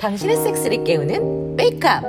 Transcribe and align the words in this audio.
당신의 0.00 0.36
섹스를 0.36 0.82
깨우는 0.82 1.54
메이크업. 1.54 2.02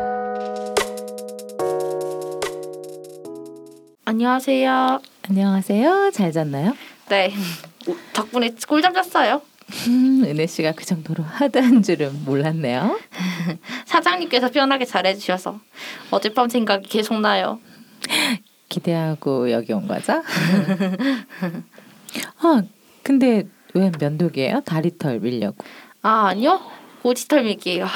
안녕하세요. 4.06 5.02
안녕하세요. 5.30 6.12
잘 6.12 6.32
잤나요? 6.32 6.76
네. 7.10 7.32
덕분에 8.14 8.56
꿀잠 8.68 8.94
잤어요. 8.96 9.44
음, 9.88 10.24
은혜 10.24 10.48
씨가 10.48 10.72
그 10.72 10.84
정도로 10.86 11.24
하다한 11.24 11.84
줄은 11.84 12.26
몰랐네요. 12.26 13.00
사장님께서 13.86 14.50
편하게 14.50 14.86
잘해주셔서 14.86 15.60
어젯밤 16.10 16.50
생각이 16.50 16.90
계속 16.90 17.20
나요. 17.20 17.60
기대하고 18.70 19.52
여기 19.52 19.74
온 19.74 19.88
거죠? 19.88 20.24
아, 22.42 22.64
근데 23.10 23.48
왜 23.74 23.92
면도기예요? 24.00 24.62
다리털 24.62 25.20
밀려고. 25.20 25.56
아 26.04 26.28
아니요. 26.28 26.60
고지털 27.02 27.42
밀기예요. 27.44 27.88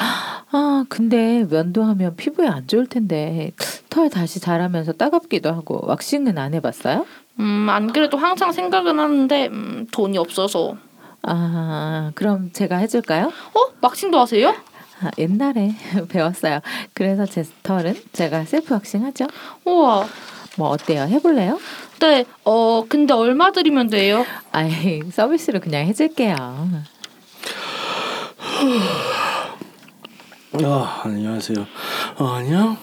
아, 0.50 0.84
근데 0.88 1.44
면도하면 1.48 2.16
피부에 2.16 2.48
안 2.48 2.66
좋을 2.66 2.88
텐데 2.88 3.52
털 3.90 4.10
다시 4.10 4.40
자라면서 4.40 4.90
따갑기도 4.94 5.52
하고 5.52 5.80
왁싱은 5.86 6.36
안 6.36 6.52
해봤어요? 6.54 7.06
음안 7.38 7.92
그래도 7.92 8.16
항상 8.18 8.50
생각은 8.50 8.98
하는데 8.98 9.46
음, 9.52 9.86
돈이 9.92 10.18
없어서. 10.18 10.76
아, 11.22 12.10
그럼 12.16 12.50
제가 12.52 12.78
해줄까요? 12.78 13.26
어? 13.26 13.60
왁싱도 13.82 14.18
하세요? 14.18 14.48
아, 15.00 15.10
옛날에 15.18 15.76
배웠어요. 16.10 16.58
그래서 16.92 17.24
제 17.24 17.44
털은 17.62 17.94
제가 18.12 18.46
셀프 18.46 18.74
왁싱하죠. 18.74 19.28
우와. 19.64 20.08
뭐 20.56 20.68
어때요? 20.68 21.02
해볼래요? 21.02 21.58
네. 22.00 22.24
어 22.44 22.84
근데 22.88 23.14
얼마 23.14 23.50
드리면 23.52 23.88
돼요? 23.88 24.24
아이 24.52 25.00
서비스로 25.12 25.60
그냥 25.60 25.86
해줄게요. 25.86 26.36
아, 30.62 31.00
안녕하세요. 31.04 31.66
어, 32.18 32.24
안녕? 32.26 32.76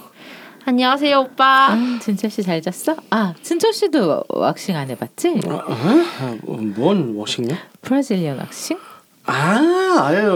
안녕하세요 0.66 1.19
오빠. 1.22 1.69
아, 1.72 1.99
진철 2.02 2.30
씨 2.30 2.44
잘 2.44 2.61
잤어? 2.61 2.95
아, 3.09 3.33
진철 3.42 3.73
씨도 3.73 4.23
왁싱 4.30 4.75
안 4.75 4.89
해봤지? 4.89 5.39
아, 5.47 5.64
아, 5.67 6.38
뭔 6.75 7.16
워싱요? 7.16 7.55
브라질리언 7.81 8.38
왁싱? 8.39 8.77
아, 9.25 9.97
아유, 10.02 10.31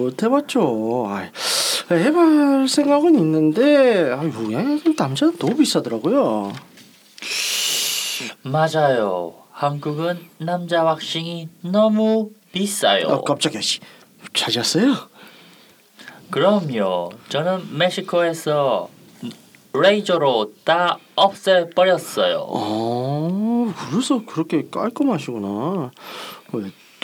못 0.00 0.22
해봤죠. 0.22 1.06
아이, 1.10 1.26
해볼 1.90 2.68
생각은 2.68 3.14
있는데, 3.16 4.10
아유, 4.12 4.30
야, 4.54 4.64
남자는 4.96 5.36
너무 5.38 5.56
비싸더라고요. 5.56 6.52
맞아요. 8.42 9.34
한국은 9.52 10.20
남자 10.38 10.84
왁싱이 10.84 11.48
너무 11.62 12.30
비싸요. 12.52 13.08
아, 13.08 13.20
깜짝이야, 13.22 13.60
씨. 13.60 13.80
잘 14.34 14.52
잤어요? 14.52 14.94
그럼요. 16.30 17.10
저는 17.28 17.76
멕시코에서 17.76 18.88
레이저로 19.72 20.52
다 20.64 20.98
없애버렸어요. 21.14 22.46
어, 22.48 23.74
그래서 23.90 24.24
그렇게 24.24 24.68
깔끔하시구나. 24.70 25.90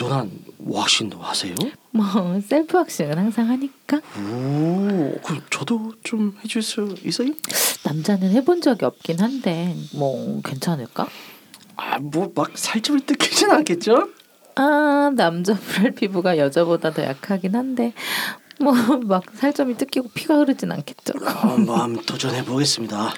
왜, 0.01 0.07
누난 0.07 0.31
왁싱도 0.59 1.17
하세요? 1.19 1.53
뭐 1.91 2.05
셀프 2.47 2.77
왁싱은 2.77 3.17
항상 3.17 3.49
하니까 3.49 3.97
오, 4.17 5.17
그럼 5.23 5.41
저도 5.49 5.93
좀 6.03 6.35
해줄 6.43 6.61
수 6.61 6.95
있어요? 7.03 7.29
남자는 7.83 8.31
해본 8.31 8.61
적이 8.61 8.85
없긴 8.85 9.19
한데 9.19 9.75
뭐 9.93 10.41
괜찮을까? 10.43 11.07
아, 11.77 11.99
뭐 11.99 12.31
막 12.35 12.51
살점을 12.57 13.01
뜯기진 13.05 13.51
않겠죠? 13.51 14.09
아 14.55 15.11
남자 15.15 15.53
불알 15.53 15.91
피부가 15.91 16.37
여자보다 16.37 16.91
더 16.91 17.03
약하긴 17.03 17.55
한데 17.55 17.93
뭐 18.59 18.73
막 19.05 19.23
살점이 19.35 19.75
뜯기고 19.77 20.09
피가 20.13 20.37
흐르진 20.37 20.71
않겠죠. 20.71 21.13
한번 21.25 21.95
도전해 22.05 22.43
보겠습니다. 22.45 23.13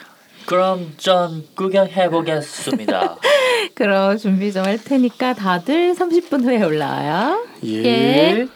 그럼 0.48 0.94
전 0.98 1.44
구경해 1.56 2.10
보겠습니다. 2.10 3.18
그럼 3.76 4.18
준비 4.18 4.52
좀 4.54 4.66
할 4.66 4.78
테니까 4.82 5.34
다들 5.34 5.94
30분 5.94 6.44
후에 6.44 6.64
올라와요. 6.64 7.46
예. 7.66 7.84
예. 7.84 8.48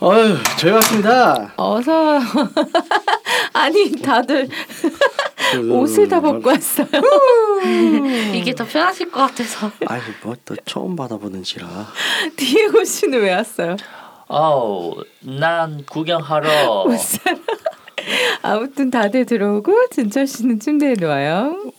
어휴, 0.00 0.36
저희 0.58 0.72
왔습니다. 0.72 1.52
어서 1.56 2.18
아니 3.54 3.92
다들 4.02 4.48
옷을 5.70 6.08
다 6.08 6.20
벗고 6.20 6.48
왔어요. 6.50 6.88
이게 8.34 8.52
더 8.54 8.64
편하실 8.64 9.10
것 9.12 9.20
같아서. 9.20 9.70
아이, 9.86 10.00
뭐또 10.24 10.56
처음 10.64 10.96
받아보는지라. 10.96 11.68
디에고 12.36 12.82
씨는 12.82 13.20
왜 13.20 13.32
왔어요? 13.34 13.76
어우, 14.34 15.04
난 15.20 15.84
구경하러. 15.84 16.86
아무튼 18.40 18.90
다들 18.90 19.26
들어오고 19.26 19.88
진철 19.90 20.26
씨는 20.26 20.58
침대에 20.58 20.94
누워요. 20.98 21.70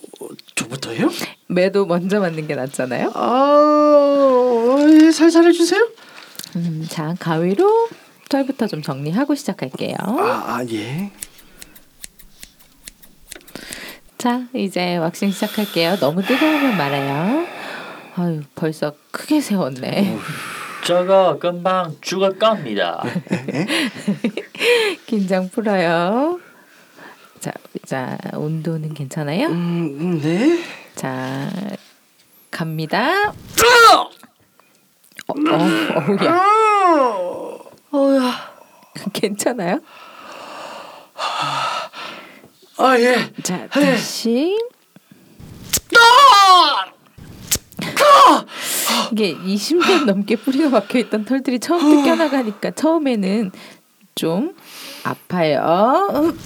저부터요? 0.54 1.10
매도 1.48 1.88
먼저 1.88 2.20
맞는 2.20 2.46
게 2.46 2.56
낫잖아요. 2.56 3.12
아, 3.16 4.78
예, 5.02 5.12
살살 5.12 5.46
해주세요. 5.46 5.90
음, 6.56 6.86
자 6.88 7.16
가위로 7.20 7.90
털부터 8.30 8.68
좀 8.68 8.84
정리하고 8.84 9.34
시작할게요. 9.34 9.96
아, 10.00 10.44
아 10.46 10.66
예. 10.70 11.12
자 14.20 14.44
이제 14.54 14.98
왁싱 14.98 15.32
시작할게요. 15.32 15.98
너무 15.98 16.22
뜨거우면 16.22 16.78
말아요. 16.78 17.48
아유 18.16 18.42
벌써 18.54 18.94
크게 19.10 19.42
세웠네. 19.42 20.20
저거 20.86 21.38
금방 21.40 21.96
죽을 22.02 22.38
겁니다. 22.38 23.04
긴장 25.06 25.50
풀어요. 25.50 26.40
자, 27.40 27.52
자 27.86 28.18
온도는 28.34 28.94
괜찮아요? 28.94 29.48
음, 29.48 30.22
네. 30.22 30.64
자 30.96 31.50
갑니다. 32.52 33.30
어, 33.30 33.34
어, 35.28 35.34
어우야 35.96 36.44
어야. 37.92 38.54
괜찮아요? 39.14 39.80
아, 42.78 43.00
예. 43.00 43.32
자 43.42 43.68
다시 43.68 44.58
이게 49.12 49.36
20년 49.36 50.06
넘게 50.06 50.36
뿌리가 50.38 50.70
박혀 50.70 51.00
있던 51.00 51.26
털들이 51.26 51.60
처음 51.60 51.80
뜯겨 51.98 52.16
나가니까 52.16 52.72
처음에는 52.72 53.52
좀 54.16 54.56
아파요. 55.04 56.08
음, 56.14 56.38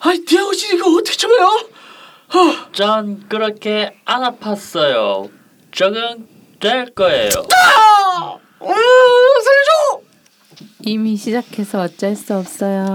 아이, 0.00 0.18
디아고 0.24 0.52
씨 0.52 0.74
이거 0.76 0.90
어떻게 0.90 1.16
참아요? 1.16 1.68
전 2.72 3.28
그렇게 3.28 3.94
안 4.04 4.22
아팠어요. 4.22 5.30
적응 5.72 6.26
될 6.60 6.94
거예요. 6.94 7.30
음, 8.62 8.68
살려줘. 9.44 10.02
이미 10.84 11.16
시작해서 11.16 11.82
어쩔 11.82 12.14
수 12.16 12.34
없어요. 12.36 12.86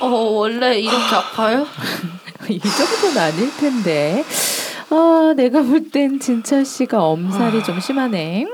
어 0.00 0.06
원래 0.06 0.78
이렇게 0.78 1.14
아파요? 1.14 1.66
이 2.56 2.60
정도는 2.60 3.18
아닐 3.18 3.56
텐데. 3.56 4.24
아, 4.90 5.32
내가 5.36 5.62
볼 5.62 5.90
땐 5.90 6.20
진철 6.20 6.64
씨가 6.64 7.02
엄살이 7.02 7.62
좀 7.64 7.80
심하네. 7.80 8.46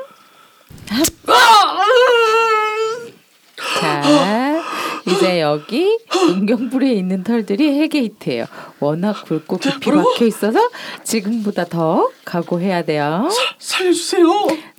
자, 3.80 4.62
이제 5.06 5.40
여기 5.40 5.98
은경불에 6.14 6.92
있는 6.92 7.24
털들이 7.24 7.80
해게이트예요. 7.80 8.46
워낙 8.80 9.24
굵고 9.24 9.58
깊이 9.58 9.90
뭐라고? 9.90 10.12
박혀 10.12 10.26
있어서 10.26 10.58
지금보다 11.04 11.64
더 11.64 12.08
각오해야 12.24 12.82
돼요. 12.82 13.28
살려주세요. 13.58 14.26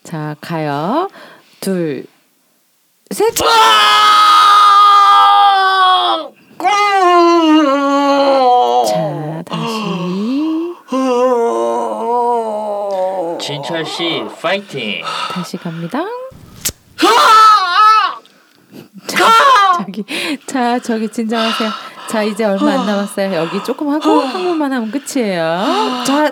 자, 0.04 0.36
가요. 0.42 1.10
둘, 1.60 2.06
셋. 3.12 3.33
진철 13.69 13.86
씨 13.86 14.25
파이팅. 14.42 15.04
다시 15.31 15.56
갑니다. 15.57 16.04
자, 19.06 19.83
저기 19.86 20.04
자 20.48 20.80
저기 20.80 21.07
진정하세요. 21.07 21.69
자 22.10 22.24
이제 22.24 22.45
얼마 22.45 22.71
안 22.71 22.88
남았어요. 22.88 23.31
여기 23.36 23.63
조금 23.63 23.89
하고 23.89 24.21
한 24.21 24.44
번만 24.44 24.74
하면 24.74 24.89
끝이에요. 24.89 26.04
자 26.04 26.31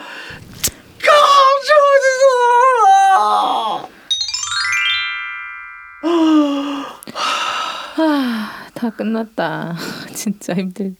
아, 8.00 8.70
다 8.74 8.90
끝났다. 8.90 9.76
진짜 10.12 10.56
힘들요. 10.56 10.94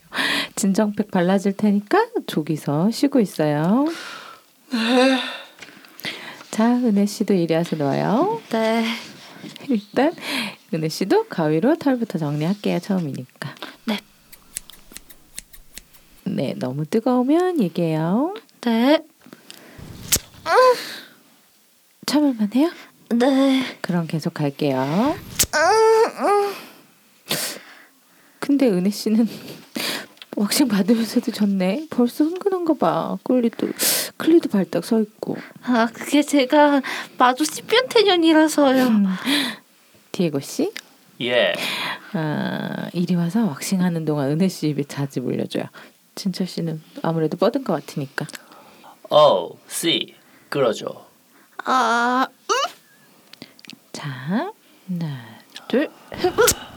진정팩 0.56 1.10
발라줄 1.10 1.58
테니까 1.58 2.06
저기서 2.28 2.92
쉬고 2.92 3.20
있어요. 3.22 3.86
네. 4.72 5.20
자, 6.58 6.74
은혜 6.74 7.06
씨도 7.06 7.36
이리 7.36 7.54
와서 7.54 7.76
놓아요. 7.76 8.42
네. 8.50 8.84
일단 9.70 10.12
은혜 10.74 10.90
씨도 10.90 11.28
가위로 11.28 11.76
털부터 11.76 12.18
정리할게요. 12.18 12.80
처음이니까. 12.80 13.54
네. 13.86 14.00
네, 16.24 16.56
너무 16.58 16.88
뜨거우면 16.88 17.62
얘기해요. 17.62 18.34
네. 18.62 19.06
참을만 22.08 22.50
해요? 22.56 22.72
네. 23.12 23.78
그럼 23.82 24.08
계속 24.08 24.34
갈게요. 24.34 25.16
근데 28.40 28.68
은혜 28.68 28.90
씨는 28.90 29.30
왁싱 30.38 30.68
받으면서도 30.68 31.32
졌네. 31.32 31.88
벌써 31.90 32.24
흥건한가 32.24 32.76
봐. 32.76 33.18
클리도 33.24 33.70
클리도 34.18 34.50
발딱 34.50 34.86
서 34.86 35.02
있고. 35.02 35.36
아, 35.64 35.88
그게 35.92 36.22
제가 36.22 36.84
마주 37.18 37.44
시변태년이라서요. 37.44 38.84
음. 38.84 39.08
디에고 40.12 40.40
씨, 40.40 40.72
예. 41.22 41.54
아, 42.14 42.88
이리 42.94 43.16
와서 43.16 43.46
왁싱하는 43.46 44.06
동안 44.06 44.30
은혜 44.30 44.48
씨 44.48 44.70
입에 44.70 44.84
자지 44.84 45.22
물려줘요. 45.22 45.66
진철 46.14 46.46
씨는 46.46 46.84
아무래도 47.02 47.36
뻗은 47.38 47.64
것 47.64 47.74
같으니까. 47.74 48.28
어, 49.10 49.50
씨. 49.68 50.14
그러죠. 50.50 51.06
아, 51.66 52.28
자, 53.92 54.08
하나, 54.88 55.24
둘, 55.68 55.90
흡. 56.12 56.77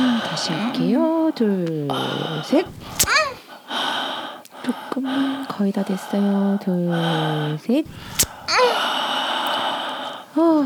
음, 0.00 0.18
다시 0.24 0.52
할게요. 0.52 1.30
둘, 1.34 1.86
셋. 2.44 2.66
조금만 4.64 5.46
거의 5.46 5.72
다 5.72 5.82
됐어요. 5.84 6.58
둘, 6.62 6.90
셋. 7.60 7.84
어, 10.36 10.64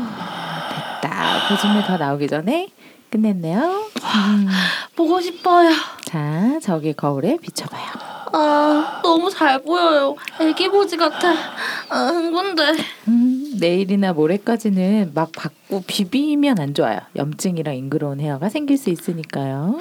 됐다. 1.01 1.49
보증물 1.49 1.83
더 1.83 1.97
나오기 1.97 2.27
전에 2.27 2.69
끝냈네요. 3.09 3.59
음, 3.59 4.47
보고 4.95 5.19
싶어요. 5.19 5.69
자, 6.05 6.59
저기 6.61 6.93
거울에 6.93 7.37
비춰봐요. 7.37 8.14
아, 8.33 8.99
너무 9.03 9.29
잘 9.29 9.61
보여요. 9.61 10.15
애기 10.39 10.67
보지 10.69 10.97
같아. 10.97 11.31
아, 11.89 12.07
흥분돼. 12.07 12.63
음, 13.07 13.53
내일이나 13.59 14.13
모레까지는 14.13 15.11
막 15.13 15.31
받고 15.31 15.83
비비면 15.87 16.59
안 16.59 16.73
좋아요. 16.73 16.99
염증이랑 17.15 17.75
잉그러운 17.75 18.19
헤어가 18.19 18.49
생길 18.49 18.77
수 18.77 18.89
있으니까요. 18.89 19.79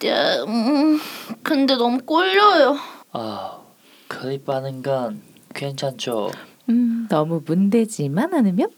네, 0.00 0.38
음, 0.46 0.98
근데 1.42 1.76
너무 1.76 1.98
꼴려요. 1.98 2.76
아, 3.12 3.58
클립 4.08 4.46
바는 4.46 4.82
건 4.82 5.22
괜찮죠. 5.54 6.30
음, 6.68 7.06
너무 7.08 7.42
문대지만 7.44 8.34
않으면 8.34 8.70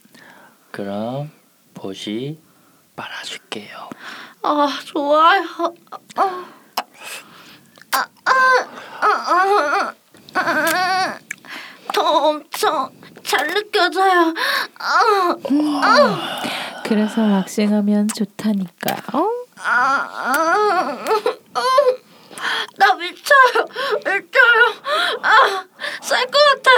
그럼 0.70 1.30
보시 1.74 2.38
빨아줄게요. 2.96 3.88
아, 4.42 4.68
좋아요. 4.84 5.42
아, 6.16 6.44
아, 8.30 8.66
아, 9.00 9.06
아, 9.06 9.94
아, 10.34 10.40
아, 10.40 11.18
더 11.92 12.02
엄청 12.02 12.90
잘 13.24 13.46
느껴져요. 13.48 14.34
아, 14.78 15.36
그래서 16.84 17.22
왁싱하면 17.22 18.08
좋다니까요. 18.08 19.30
아, 19.62 20.08
아, 20.12 20.98
아, 21.54 21.62
나 22.78 22.94
미쳐요. 22.94 23.66
미쳐요. 23.98 24.62
아, 25.22 25.64
쌀것 26.00 26.32
같아. 26.32 26.70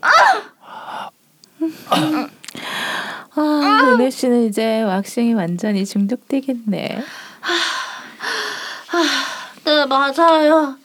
아, 0.00 1.10
은혜 3.94 4.10
씨는 4.10 4.46
이제 4.46 4.82
왁싱이 4.82 5.34
완전히 5.34 5.86
중독되겠네. 5.86 7.04
네, 9.64 9.86
맞아요. 9.86 10.76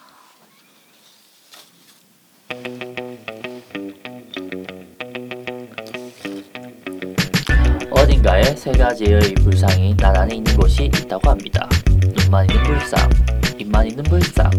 어딘가에 7.91 8.43
세 8.55 8.71
가지의 8.71 9.33
불상이 9.35 9.95
나란히 9.97 10.37
있는 10.37 10.55
곳이 10.57 10.85
있다고 10.85 11.29
합니다. 11.29 11.67
눈만 12.15 12.49
있는 12.49 12.63
불상, 12.63 13.09
입만 13.57 13.87
있는 13.87 14.03
불상, 14.03 14.49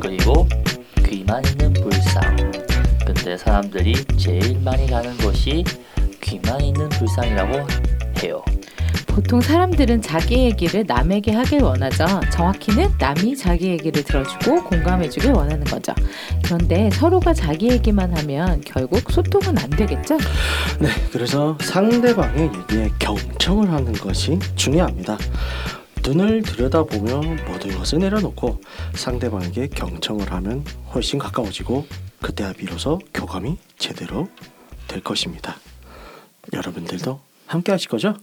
그리고 0.00 0.46
귀만 1.04 1.44
있는 1.44 1.72
불상. 1.72 2.36
근데 3.04 3.36
사람들이 3.36 4.04
제일 4.16 4.58
많이 4.60 4.86
가는 4.86 5.16
곳이 5.18 5.64
귀만 6.20 6.60
있는 6.60 6.88
불상이라고 6.88 7.66
해요. 8.22 8.42
보통 9.16 9.40
사람들은 9.40 10.02
자기 10.02 10.44
얘기를 10.44 10.84
남에게 10.86 11.32
하길 11.32 11.62
원하죠. 11.62 12.04
정확히는 12.30 12.96
남이 12.98 13.34
자기 13.34 13.68
얘기를 13.68 14.04
들어주고 14.04 14.64
공감해주길 14.64 15.32
원하는 15.32 15.64
거죠. 15.64 15.94
그런데 16.44 16.90
서로가 16.90 17.32
자기 17.32 17.70
얘기만 17.70 18.14
하면 18.18 18.60
결국 18.60 19.10
소통은 19.10 19.56
안 19.56 19.70
되겠죠? 19.70 20.18
네, 20.80 20.90
그래서 21.10 21.56
상대방의 21.62 22.50
얘기에 22.58 22.90
경청을 22.98 23.70
하는 23.70 23.94
것이 23.94 24.38
중요합니다. 24.54 25.16
눈을 26.06 26.42
들여다보며 26.42 27.22
모든 27.48 27.74
것을 27.78 28.00
내려놓고 28.00 28.60
상대방에게 28.96 29.68
경청을 29.68 30.30
하면 30.30 30.62
훨씬 30.92 31.18
가까워지고 31.18 31.86
그때야 32.20 32.52
비로소 32.52 33.00
교감이 33.14 33.56
제대로 33.78 34.28
될 34.86 35.02
것입니다. 35.02 35.56
여러분들도 36.52 37.18
함께 37.46 37.72
하실 37.72 37.88
거죠? 37.88 38.14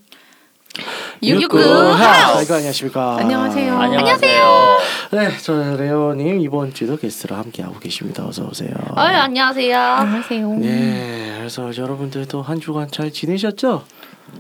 육구 1.26 1.58
하우스. 1.58 2.38
아이고 2.38 2.54
안녕하십니까? 2.56 3.18
안녕하세요. 3.20 3.80
안녕하세요. 3.80 4.78
네, 5.12 5.30
저 5.42 5.54
레오님 5.78 6.42
이번 6.42 6.74
주도 6.74 6.98
게스트로 6.98 7.36
함께 7.36 7.64
하고 7.64 7.80
계십니다. 7.80 8.26
어서 8.28 8.44
오세요. 8.46 8.72
어이, 8.96 9.06
안녕하세요. 9.06 9.78
안녕하세요. 9.80 10.50
네, 10.56 11.36
그래서 11.38 11.72
여러분들도 11.76 12.42
한 12.42 12.60
주간 12.60 12.90
잘 12.92 13.12
지내셨죠? 13.12 13.84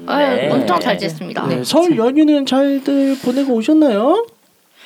어이, 0.07 0.50
엄청 0.50 0.80
잘 0.80 0.97
지냈습니다. 0.97 1.47
네, 1.47 1.63
설 1.63 1.95
연휴는 1.97 2.45
잘들 2.45 3.18
보내고 3.24 3.53
오셨나요? 3.53 4.25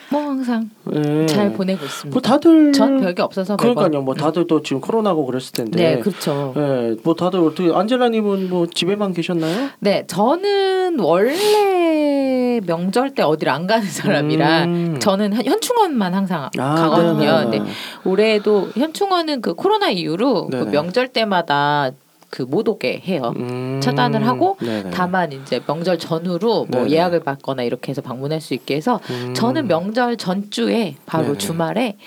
뭐 0.09 0.21
항상 0.21 0.69
네. 0.85 1.25
잘 1.25 1.51
보내고 1.53 1.83
있습니다. 1.85 2.13
뭐 2.15 2.21
다들 2.21 2.71
전 2.71 2.99
별게 3.01 3.21
없어서 3.21 3.57
매번- 3.57 3.75
그러니까요. 3.75 4.01
뭐 4.03 4.15
다들 4.15 4.47
또 4.47 4.61
지금 4.61 4.79
코로나고 4.81 5.25
그랬을 5.25 5.51
텐데. 5.51 5.95
네, 5.95 5.99
그렇죠. 5.99 6.53
네, 6.55 6.95
뭐 7.03 7.13
다들 7.13 7.39
어떻게 7.41 7.73
안젤라님은 7.73 8.49
뭐 8.49 8.67
집에만 8.73 9.13
계셨나요? 9.13 9.69
네, 9.79 10.05
저는 10.07 10.99
원래 10.99 12.59
명절 12.65 13.11
때 13.15 13.23
어디를 13.23 13.51
안 13.51 13.67
가는 13.67 13.85
사람이라 13.85 14.63
음. 14.65 14.99
저는 14.99 15.33
현- 15.33 15.45
현충원만 15.45 16.13
항상 16.13 16.49
아, 16.57 16.75
가거든요. 16.75 17.49
네네. 17.49 17.57
근데 17.59 17.71
올해도 18.05 18.69
현충원은 18.75 19.41
그 19.41 19.53
코로나 19.55 19.89
이후로 19.89 20.47
그. 20.47 20.55
명절 20.71 21.09
때마다 21.09 21.91
그 22.29 22.43
못 22.43 22.67
오게 22.67 23.01
해요. 23.05 23.33
음. 23.37 23.79
차단을 23.81 24.25
하고 24.25 24.57
네네. 24.59 24.89
다만 24.91 25.31
이제 25.31 25.61
명절 25.65 25.99
전후로 25.99 26.65
뭐 26.69 26.81
네네. 26.81 26.91
예약을 26.91 27.19
받거나 27.21 27.63
이렇게 27.63 27.91
해서 27.91 28.01
방문할 28.01 28.41
수 28.41 28.53
있게 28.53 28.75
해서 28.75 28.99
음. 29.09 29.33
저는 29.33 29.67
명절 29.67 30.17
전주에 30.17 30.95
바로 31.05 31.25
네네. 31.25 31.37
주말에 31.37 31.97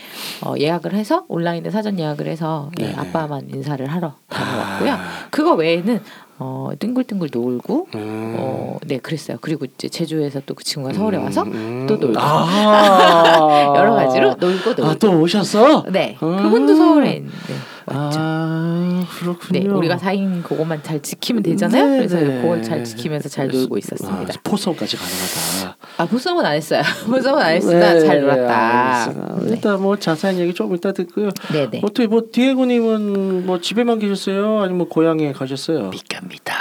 어, 0.42 0.54
예약을 0.58 0.94
해서 0.94 1.24
온라인에 1.28 1.70
사전 1.70 1.98
예약을 1.98 2.26
해서 2.26 2.70
예. 2.80 2.92
아빠만 2.94 3.48
인사를 3.50 3.84
하러 3.86 4.14
다녀왔고요. 4.28 4.90
아. 4.92 4.98
그거 5.30 5.54
외에는 5.54 6.00
어, 6.42 6.70
띵글띵글 6.78 7.28
놀고 7.32 7.88
음. 7.94 8.35
어, 8.38 8.78
네 8.87 8.99
그랬어요. 8.99 9.37
그리고 9.40 9.66
이제 9.66 9.88
제주에서 9.88 10.40
또 10.47 10.54
그 10.54 10.64
친구가 10.64 10.94
서울에 10.94 11.16
와서 11.16 11.42
음. 11.42 11.87
또 11.88 11.97
놀고 11.97 12.18
아. 12.18 13.73
여러 13.76 13.94
가지로 13.94 14.35
놀고 14.35 14.70
놀고 14.75 14.85
아, 14.85 14.94
또 14.94 15.20
오셨어? 15.20 15.85
네 15.90 16.16
음. 16.23 16.37
그분도 16.42 16.75
서울에 16.76 17.12
있는데 17.16 17.54
왔죠. 17.87 18.18
아, 18.20 19.04
그렇군요. 19.18 19.61
네, 19.61 19.66
우리가 19.68 19.99
사인 19.99 20.42
그것만 20.42 20.82
잘 20.82 21.00
지키면 21.02 21.42
되잖아요. 21.42 21.87
네, 21.87 21.97
그래서 21.99 22.20
네. 22.20 22.40
그걸 22.40 22.62
잘 22.62 22.85
지키면서 22.85 23.28
잘 23.28 23.49
놀고 23.49 23.78
있었습니다. 23.78 24.35
아, 24.35 24.40
포성까지 24.44 24.97
가능하다. 24.97 25.76
아 26.00 26.07
보성은 26.07 26.47
안 26.47 26.54
했어요. 26.54 26.80
보성은 27.04 27.42
안 27.42 27.54
했으나 27.57 27.92
네, 27.92 28.00
잘 28.00 28.16
네, 28.16 28.23
놀았다. 28.23 29.02
알겠습니다. 29.02 29.35
네. 29.42 29.50
일단 29.50 29.83
뭐 29.83 29.99
자세한 29.99 30.38
얘기 30.38 30.54
좀 30.54 30.75
이따 30.75 30.92
듣고요. 30.92 31.28
네네. 31.52 31.83
어떻게 31.85 32.07
뭐 32.07 32.23
디에고님은 32.33 33.45
뭐 33.45 33.61
집에만 33.61 33.99
계셨어요? 33.99 34.61
아니면 34.61 34.78
뭐 34.78 34.88
고향에 34.88 35.33
가셨어요? 35.35 35.90
비갑니다. 35.90 36.54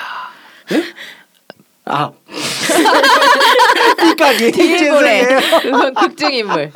아, 1.85 2.11
삐까기 4.01 4.43
일본에 4.57 5.25
그건 5.61 5.93
극중 5.93 6.33
인물. 6.33 6.71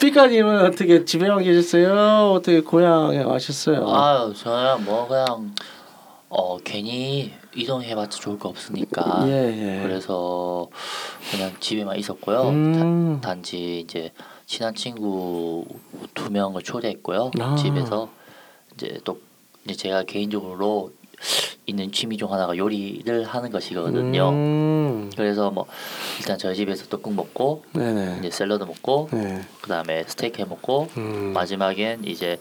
삐까님은 0.00 0.66
어떻게 0.66 1.04
집에만 1.04 1.42
계셨어요? 1.42 2.30
어떻게 2.32 2.60
고향에 2.60 3.24
가셨어요? 3.24 3.84
아유 3.92 4.32
저는 4.34 4.84
뭐 4.84 5.08
그냥 5.08 5.52
어 6.28 6.56
괜히 6.58 7.32
이동해봤자 7.54 8.18
좋을 8.20 8.38
거 8.38 8.48
없으니까 8.48 9.24
예, 9.28 9.32
예. 9.32 9.82
그래서 9.82 10.68
그냥 11.30 11.52
집에만 11.60 11.98
있었고요. 11.98 12.48
음. 12.48 13.20
단, 13.20 13.42
지 13.42 13.80
이제 13.80 14.12
친한 14.46 14.74
친구 14.74 15.64
두 16.14 16.30
명을 16.30 16.62
초대했고요. 16.62 17.30
아. 17.40 17.56
집에서 17.56 18.10
이제 18.74 18.98
또 19.04 19.20
이제 19.64 19.74
제가 19.74 20.04
개인적으로 20.04 20.92
있는 21.66 21.92
취미 21.92 22.16
중 22.16 22.32
하나가 22.32 22.56
요리를 22.56 23.24
하는 23.24 23.50
것이거든요. 23.50 24.30
음. 24.30 25.10
그래서 25.16 25.50
뭐 25.50 25.66
일단 26.18 26.38
저희 26.38 26.54
집에서 26.54 26.86
떡국 26.86 27.14
먹고 27.14 27.64
네네. 27.72 28.20
이제 28.20 28.30
샐러드 28.30 28.64
먹고 28.64 29.08
네. 29.12 29.42
그다음에 29.60 30.04
스테이크 30.04 30.40
해 30.40 30.46
먹고 30.46 30.88
음. 30.96 31.32
마지막엔 31.34 32.04
이제 32.04 32.38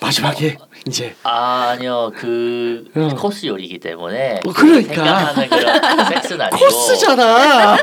마지막에 0.00 0.56
이제 0.86 1.14
아 1.22 1.70
아니요 1.72 2.10
그 2.16 2.84
어. 2.96 3.08
코스 3.16 3.46
요리이기 3.46 3.78
때문에 3.80 4.40
어, 4.46 4.52
그러니까. 4.52 5.32
그런 5.48 6.04
섹스는 6.08 6.40
아니고 6.42 6.56
코스잖아. 6.64 7.76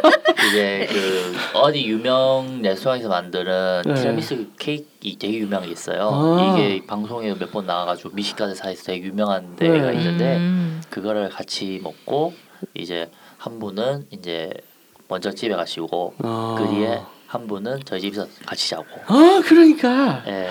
이제 0.49 0.87
그 0.89 1.35
어디 1.53 1.85
유명 1.85 2.61
레스토랑에서 2.61 3.09
만드는 3.09 3.83
네. 3.85 3.93
티라미수 3.93 4.47
케이크 4.57 4.87
되게 5.19 5.37
유명한 5.39 5.65
게 5.67 5.71
있어요. 5.73 6.09
아. 6.13 6.55
이게 6.57 6.85
방송에 6.85 7.33
몇 7.33 7.49
번 7.51 7.65
나와가지고 7.65 8.09
미식가사에서 8.13 8.83
되게 8.83 9.07
유명한 9.07 9.55
데가 9.55 9.91
네. 9.91 9.97
있는데 9.97 10.37
음. 10.37 10.81
그거를 10.89 11.29
같이 11.29 11.79
먹고 11.81 12.33
이제 12.75 13.09
한 13.37 13.57
분은 13.59 14.07
이제 14.11 14.51
먼저 15.07 15.31
집에 15.31 15.55
가시고 15.55 16.13
아. 16.21 16.55
그 16.57 16.67
뒤에 16.67 16.99
한 17.27 17.47
분은 17.47 17.79
저희 17.85 18.01
집에서 18.01 18.27
같이 18.45 18.69
자고. 18.69 18.85
아 19.07 19.41
그러니까 19.45 20.23
예. 20.27 20.49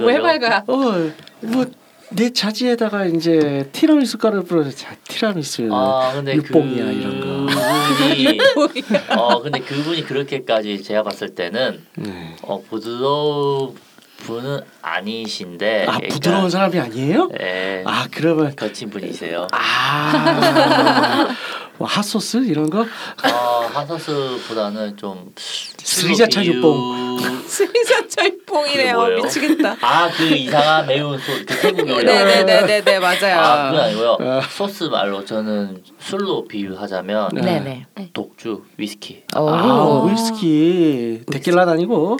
너무. 0.00 0.10
해맑아. 0.10 0.64
어 0.66 1.10
뭐 1.42 1.66
내 2.10 2.30
자지에다가 2.32 3.06
이제 3.06 3.68
티라미수 3.72 4.18
가루 4.18 4.44
뿌려서 4.44 4.70
자 4.70 4.94
티라미수 5.08 5.68
아 5.72 6.12
근데 6.14 6.34
육봉이야, 6.36 6.84
이런 6.92 7.20
거. 7.20 7.52
그분이 7.98 8.38
어 9.18 9.42
근데 9.42 9.58
그분이 9.58 10.04
그렇게까지 10.04 10.82
제가 10.84 11.02
봤을 11.02 11.34
때는 11.34 11.80
네. 11.96 12.36
어 12.42 12.62
부드러운 12.62 13.74
분은 14.18 14.60
아니신데 14.82 15.86
아 15.88 15.98
부드러운 16.08 16.50
사람이 16.50 16.78
아니에요? 16.78 17.30
예아 17.40 18.06
그러면 18.12 18.54
거친 18.54 18.90
분이세요. 18.90 19.48
아 19.50 21.34
뭐 21.78 21.88
핫소스 21.88 22.44
이런 22.46 22.70
거어 22.70 22.84
핫소스보다는 23.72 24.96
좀 24.96 25.32
스리자차 25.36 26.44
육봉. 26.44 27.18
스리자차. 27.46 28.22
뭐예요? 28.54 29.16
미치겠다. 29.16 29.76
아 29.80 30.08
그 30.16 30.24
이상한 30.24 30.86
매운 30.86 31.18
소그 31.18 31.44
태국 31.46 31.88
요리 31.88 32.04
네네네네네 32.04 32.98
맞아요. 33.00 33.40
아 33.40 33.70
그건 33.70 33.84
아니고요 33.86 34.08
어. 34.20 34.40
소스 34.48 34.84
말로 34.84 35.24
저는 35.24 35.82
술로 35.98 36.44
비유하자면 36.46 37.30
네. 37.34 37.40
네네. 37.40 37.86
독주 38.12 38.62
위스키 38.76 39.24
오. 39.36 39.48
아 39.50 40.04
위스키 40.08 41.22
데킬라 41.30 41.68
아니고 41.68 42.16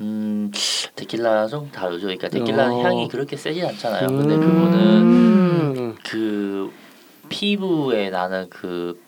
음 0.00 0.50
데킬라 0.96 1.46
좀 1.46 1.70
다르죠 1.70 2.02
그러니까 2.06 2.28
데킬라는 2.28 2.72
어. 2.74 2.82
향이 2.82 3.06
그렇게 3.08 3.36
세지 3.36 3.64
않잖아요 3.64 4.08
근데 4.08 4.34
음. 4.34 4.40
그거는 4.40 5.96
그 6.02 6.72
피부에 7.28 8.10
나는 8.10 8.48
그 8.50 9.00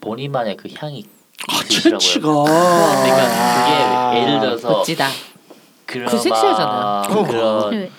본인만의 0.00 0.56
그 0.56 0.68
향이 0.74 1.04
아. 1.48 1.64
채취가 1.64 2.28
그러니까 2.28 4.12
그게 4.12 4.20
예를 4.20 4.40
들어서 4.40 4.68
멋지다. 4.70 5.08
그런 5.86 6.08
그 6.08 6.18
섹시하잖아요. 6.18 6.66
막 6.66 7.10
어. 7.16 7.24
그런 7.24 7.70
네. 7.70 7.90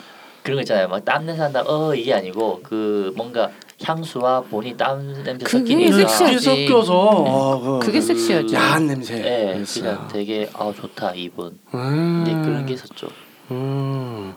그런 0.43 0.57
거 0.57 0.61
있잖아요. 0.61 0.87
막 0.87 1.03
땀 1.05 1.25
냄새 1.25 1.41
난다. 1.41 1.63
어 1.65 1.93
이게 1.95 2.13
아니고 2.13 2.61
그 2.63 3.13
뭔가 3.15 3.49
향수와 3.83 4.41
본인 4.41 4.75
땀 4.77 5.23
냄새 5.23 5.45
그게 5.45 5.57
섞이니까 5.73 5.97
섹시하지. 5.97 6.67
섞여서 6.67 7.25
아, 7.27 7.59
그 7.79 7.85
그게 7.85 8.01
섹시하죠. 8.01 8.55
야한 8.55 8.87
냄새. 8.87 9.15
예, 9.15 9.61
있어요. 9.61 9.83
그냥 9.95 10.07
되게 10.09 10.49
아 10.53 10.71
좋다 10.75 11.13
이분. 11.15 11.57
음. 11.73 12.23
근데 12.25 12.31
그런 12.47 12.65
게 12.65 12.73
있었죠. 12.73 13.07
음. 13.51 14.35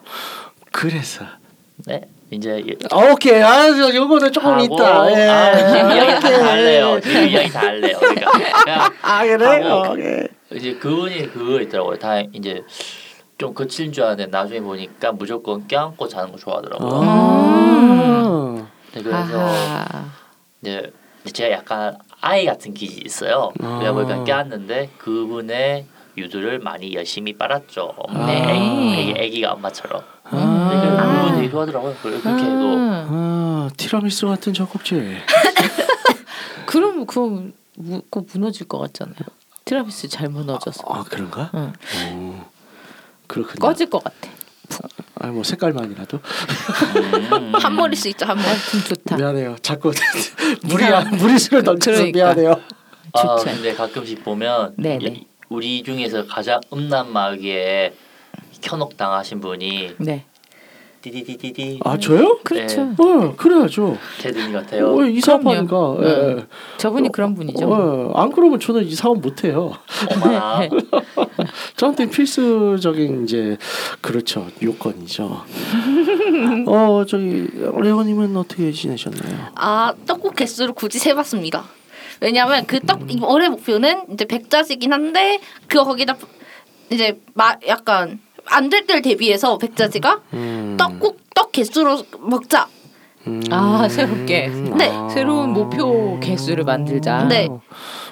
그래서 0.70 1.24
네, 1.86 2.02
이제 2.32 2.62
예- 2.66 2.74
아, 2.90 3.12
오케이 3.12 3.42
아저 3.42 3.94
요거는 3.94 4.32
조금 4.32 4.52
하고, 4.52 4.62
있다. 4.64 5.12
예. 5.12 5.28
아, 5.28 5.94
이야기 5.94 6.20
다 6.22 6.28
오케이. 6.28 6.40
할래요. 6.40 7.00
지금 7.00 7.28
이야기 7.28 7.50
다 7.50 7.60
할래요. 7.60 7.96
그러니까 8.00 8.30
그냥 8.64 8.90
아 9.02 9.22
그래? 9.24 9.46
하고. 9.68 9.92
오케이. 9.92 10.28
이제 10.54 10.74
그분이 10.74 11.30
그거 11.32 11.60
있더라고요. 11.60 11.98
다 11.98 12.20
이제 12.32 12.62
좀 13.36 13.52
거칠 13.54 13.92
줄 13.92 14.04
알았는데 14.04 14.30
나중에 14.30 14.60
보니까 14.60 15.12
무조건 15.12 15.68
껴안고 15.68 16.08
자는 16.08 16.32
거 16.32 16.38
좋아하더라고요. 16.38 17.00
아. 17.04 18.66
네, 18.94 19.02
그래서 19.02 19.38
아하. 19.40 20.04
이제 20.62 20.90
제가 21.32 21.50
약간 21.54 21.96
아이 22.20 22.46
같은 22.46 22.72
기질이 22.72 23.02
있어요. 23.04 23.52
아. 23.62 23.78
그래서 23.78 23.92
보니까 23.94 24.24
껴안는데 24.24 24.90
그분의 24.98 25.86
유두를 26.16 26.58
많이 26.60 26.94
열심히 26.94 27.32
빨았죠. 27.36 27.94
아. 28.08 28.26
네, 28.26 28.42
애기, 28.48 29.14
애기가 29.18 29.52
엄마처럼. 29.52 30.02
아. 30.32 31.20
그분 31.22 31.36
되게 31.36 31.50
좋아하더라고요. 31.50 31.94
그렇게 32.02 32.28
해도 32.28 32.76
아. 32.78 33.06
아 33.10 33.70
티라미수 33.76 34.26
같은 34.28 34.52
젖꼭지. 34.54 35.18
그럼 36.66 37.06
그거 37.06 37.42
무, 37.76 38.02
그거 38.10 38.24
무너질 38.32 38.66
것 38.68 38.78
같잖아요. 38.78 39.16
트라비스 39.64 40.08
잘 40.08 40.28
무너져서 40.28 40.82
아 40.88 41.04
그런가? 41.04 41.50
응. 41.54 41.72
어. 42.10 42.50
그렇군요. 43.26 43.54
꺼질 43.60 43.88
것 43.90 44.02
같아. 44.02 44.16
아뭐 45.20 45.44
색깔만이라도 45.44 46.18
음, 46.18 47.52
한 47.54 47.76
머리씩 47.76 48.12
있죠 48.12 48.24
한 48.26 48.36
머리. 48.36 48.46
하여튼 48.48 48.80
좋다. 48.84 49.16
미안해요. 49.16 49.56
자꾸 49.62 49.92
무리야 50.64 51.04
무리수를 51.04 51.62
던져서 51.62 51.98
그러니까. 51.98 52.18
미안해요. 52.34 52.60
아, 53.12 53.36
좋지. 53.36 53.44
근데 53.54 53.74
가끔씩 53.74 54.24
보면 54.24 54.74
네네. 54.78 55.04
이- 55.04 55.26
우리 55.50 55.82
중에서 55.82 56.26
가장 56.26 56.60
음란 56.72 57.12
마귀에 57.12 57.94
현혹 58.62 58.96
당하신 58.96 59.40
분이 59.40 59.96
네. 59.98 60.24
띠디디디디 61.02 61.80
아 61.84 61.98
저요? 61.98 62.38
그렇죠. 62.44 62.84
네. 62.84 62.94
어 62.96 63.34
그래야죠. 63.36 63.98
테드님 64.20 64.52
같아요. 64.52 64.94
어, 64.94 65.04
이사하니까. 65.04 65.66
그럼요. 65.66 66.04
예. 66.04 66.46
저분이 66.78 67.10
그런 67.10 67.34
분이죠. 67.34 67.68
어, 67.68 68.12
안 68.14 68.30
그러면 68.30 68.60
저는 68.60 68.84
이 68.84 68.94
사업 68.94 69.20
못 69.20 69.42
해요. 69.44 69.72
어머나. 70.14 70.60
저한테 71.76 72.08
필수적인 72.08 73.24
이제 73.24 73.58
그렇죠 74.00 74.46
요건이죠. 74.62 75.42
어 76.68 77.04
저기 77.08 77.48
레오님은 77.52 78.36
어떻게 78.36 78.70
지내셨나요? 78.70 79.48
아 79.56 79.92
떡국 80.06 80.36
개수를 80.36 80.72
굳이 80.72 81.00
세봤습니다. 81.00 81.64
왜냐하면 82.20 82.64
그떡 82.66 83.00
올해 83.24 83.48
목표는 83.48 84.04
이제 84.12 84.24
백자지긴 84.24 84.92
한데 84.92 85.40
그 85.66 85.82
거기다 85.82 86.16
이제 86.90 87.20
마 87.34 87.56
약간 87.66 88.20
안 88.46 88.68
될 88.70 88.86
때를 88.86 89.02
대비해서 89.02 89.58
백자지가 89.58 90.20
음, 90.34 90.76
떡국 90.78 91.20
떡 91.34 91.52
개수로 91.52 92.04
먹자. 92.20 92.68
음, 93.26 93.40
아, 93.50 93.88
새롭게. 93.88 94.48
네. 94.48 94.90
아. 94.90 95.08
새로운 95.08 95.50
목표 95.52 96.18
개수를 96.20 96.64
만들자. 96.64 97.24
네. 97.24 97.48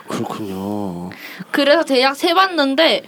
그렇군요. 0.09 1.11
그래서 1.51 1.83
대략 1.85 2.17
세봤는데 2.17 3.03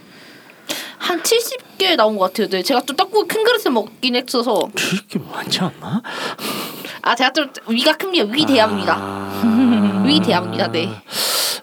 한 0.97 1.21
70개 1.21 1.95
나온 1.97 2.17
것 2.17 2.25
같아요. 2.31 2.47
네, 2.49 2.61
제가 2.63 2.81
좀 2.81 2.95
떡국 2.95 3.27
큰 3.27 3.43
그릇을 3.43 3.71
먹긴 3.71 4.15
했어서 4.15 4.67
그렇게 4.75 5.19
많지 5.19 5.59
않나? 5.59 6.01
아 7.01 7.15
제가 7.15 7.33
좀 7.33 7.49
위가 7.67 7.93
큽니다. 7.97 8.25
위 8.31 8.45
대합니다. 8.45 8.95
아, 8.97 9.41
위 10.05 10.19
대합니다. 10.21 10.71
네. 10.71 10.89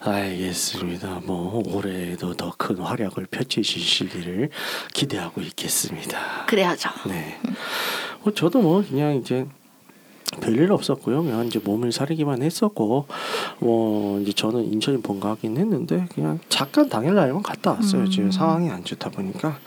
알겠습니다. 0.02 1.20
뭐 1.24 1.62
올해도 1.66 2.34
더 2.34 2.50
큰 2.56 2.76
활약을 2.78 3.26
펼치시기를 3.30 4.50
기대하고 4.92 5.40
있겠습니다. 5.42 6.44
그래야죠. 6.46 6.90
네. 7.06 7.38
뭐 8.22 8.32
저도 8.32 8.60
뭐 8.60 8.82
그냥 8.86 9.16
이제 9.16 9.46
별일 10.40 10.70
없었고요. 10.72 11.22
그냥 11.24 11.46
이제 11.46 11.58
몸을 11.58 11.90
사리기만 11.90 12.42
했었고, 12.42 13.06
뭐 13.58 14.20
이제 14.20 14.32
저는 14.32 14.72
인천에 14.72 14.98
본가긴 14.98 15.56
했는데 15.56 16.06
그냥 16.14 16.38
잠깐 16.48 16.88
당일날만 16.88 17.42
갔다 17.42 17.72
왔어요. 17.72 18.08
지금 18.08 18.30
상황이 18.30 18.70
안 18.70 18.84
좋다 18.84 19.10
보니까. 19.10 19.58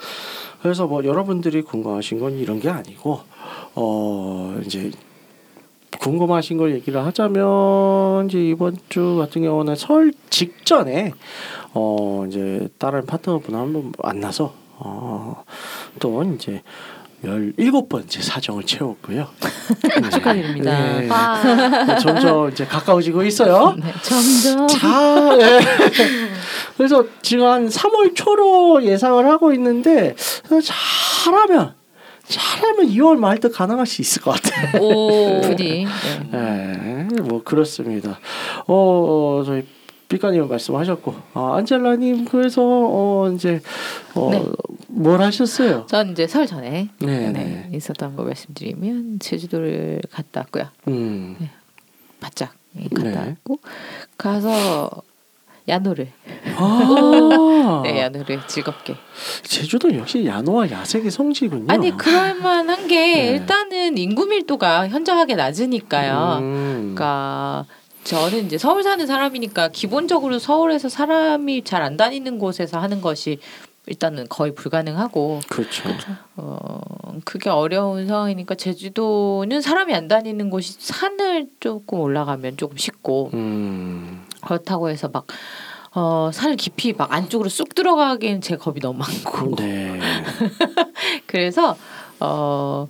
그래서 0.62 0.86
뭐 0.86 1.04
여러분들이 1.04 1.62
궁금하신 1.62 2.18
건 2.20 2.38
이런 2.38 2.60
게 2.60 2.70
아니고, 2.70 3.20
어 3.74 4.58
이제 4.64 4.90
궁금하신 6.04 6.58
걸 6.58 6.74
얘기를 6.74 7.02
하자면 7.02 8.26
이제 8.26 8.38
이번 8.38 8.76
주 8.90 9.16
같은 9.18 9.42
경우는 9.42 9.74
설 9.74 10.12
직전에 10.28 11.12
어 11.72 12.26
이제 12.28 12.68
다른 12.76 13.06
파트너분 13.06 13.54
한번 13.54 13.92
만나서 14.02 14.52
어또 14.78 16.22
이제 16.34 16.62
열일곱 17.24 17.88
번째 17.88 18.20
사정을 18.20 18.64
채웠고요. 18.64 19.28
축하드립니다. 20.12 20.98
네. 21.00 21.08
와. 21.08 21.96
점점 21.98 22.50
이제 22.50 22.66
가까워지고 22.66 23.22
있어요. 23.22 23.74
네, 23.78 23.90
점점 24.02 24.68
자, 24.68 25.38
예. 25.40 25.60
그래서 26.76 27.02
지금 27.22 27.46
한 27.46 27.66
3월 27.66 28.14
초로 28.14 28.84
예상을 28.84 29.26
하고 29.26 29.54
있는데 29.54 30.14
잘하면 31.24 31.74
잘하면 32.26 32.88
2월 32.88 33.16
말도 33.16 33.50
가능할 33.50 33.86
수 33.86 34.00
있을 34.02 34.22
것 34.22 34.32
같아요. 34.32 34.82
오. 34.82 35.40
부디. 35.42 35.86
네. 36.30 37.08
네, 37.10 37.20
뭐 37.20 37.42
그렇습니다. 37.42 38.18
어, 38.66 38.74
어 38.74 39.42
저희 39.44 39.66
삐까님 40.08 40.48
말씀하셨고, 40.48 41.14
아, 41.34 41.56
안젤라님 41.56 42.26
그래서 42.26 42.62
어 42.62 43.30
이제 43.34 43.60
네. 44.14 44.42
어뭘 44.90 45.22
하셨어요? 45.22 45.86
전 45.86 46.12
이제 46.12 46.26
설 46.26 46.46
전에 46.46 46.88
네, 46.98 47.30
네, 47.30 47.32
네. 47.32 47.70
있었던 47.72 48.14
거 48.16 48.22
말씀드리면 48.22 49.18
제주도를 49.18 50.02
갔다 50.10 50.40
왔고요. 50.40 50.68
음, 50.88 51.36
바짝 52.20 52.54
갔다 52.94 53.10
네. 53.10 53.28
왔고 53.28 53.58
가서 54.16 55.02
야노를 55.66 56.08
아, 56.56 57.80
네 57.84 58.00
야노를 58.00 58.40
즐겁게 58.46 58.94
제주도 59.42 59.94
역시 59.96 60.26
야노와 60.26 60.70
야생의 60.70 61.10
성지군요. 61.10 61.66
아니 61.68 61.90
그럴 61.96 62.34
만한 62.34 62.86
게 62.86 62.96
네. 63.00 63.26
일단은 63.30 63.96
인구 63.98 64.26
밀도가 64.26 64.88
현저하게 64.88 65.34
낮으니까요. 65.36 66.38
음. 66.40 66.80
그러니까 66.94 67.64
저는 68.04 68.44
이제 68.46 68.58
서울 68.58 68.82
사는 68.82 69.06
사람이니까 69.06 69.68
기본적으로 69.68 70.38
서울에서 70.38 70.88
사람이 70.90 71.64
잘 71.64 71.82
안 71.82 71.96
다니는 71.96 72.38
곳에서 72.38 72.78
하는 72.78 73.00
것이 73.00 73.38
일단은 73.86 74.26
거의 74.30 74.54
불가능하고 74.54 75.40
그렇죠. 75.48 75.88
어 76.36 76.80
그게 77.24 77.50
어려운 77.50 78.06
상황이니까 78.06 78.54
제주도는 78.54 79.60
사람이 79.60 79.94
안 79.94 80.08
다니는 80.08 80.48
곳이 80.50 80.76
산을 80.78 81.48
조금 81.60 82.00
올라가면 82.00 82.56
조금 82.56 82.76
쉽고 82.78 83.30
음, 83.34 84.23
그렇다고 84.44 84.88
해서 84.88 85.08
막 85.12 85.26
어, 85.94 86.30
산 86.32 86.56
깊이 86.56 86.92
막 86.92 87.12
안쪽으로 87.12 87.48
쑥 87.48 87.74
들어가기엔 87.74 88.40
제 88.40 88.56
겁이 88.56 88.80
너무 88.80 88.98
많고 88.98 89.54
네. 89.56 90.00
그래서 91.26 91.76
어 92.20 92.88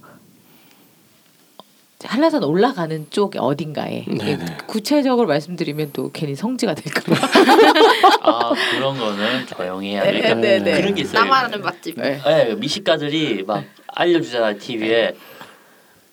한라산 2.06 2.44
올라가는 2.44 3.06
쪽 3.10 3.34
어딘가에 3.36 4.04
네네. 4.04 4.44
구체적으로 4.66 5.26
말씀드리면 5.26 5.90
또 5.94 6.10
괜히 6.12 6.34
성지가 6.34 6.74
될까봐 6.74 7.28
아 8.20 8.52
그런 8.70 8.98
거는 8.98 9.46
조용히 9.46 9.92
해야 9.94 10.04
네, 10.04 10.20
돼. 10.20 10.34
네, 10.34 10.58
네. 10.58 10.80
그런 10.80 10.94
게 10.94 11.02
있어요. 11.02 11.20
나만 11.24 11.46
아는 11.46 11.62
맛집. 11.62 11.98
네. 11.98 12.20
네, 12.22 12.54
미식가들이 12.56 13.44
막 13.44 13.64
알려주잖아 13.88 14.54
TV에. 14.58 15.14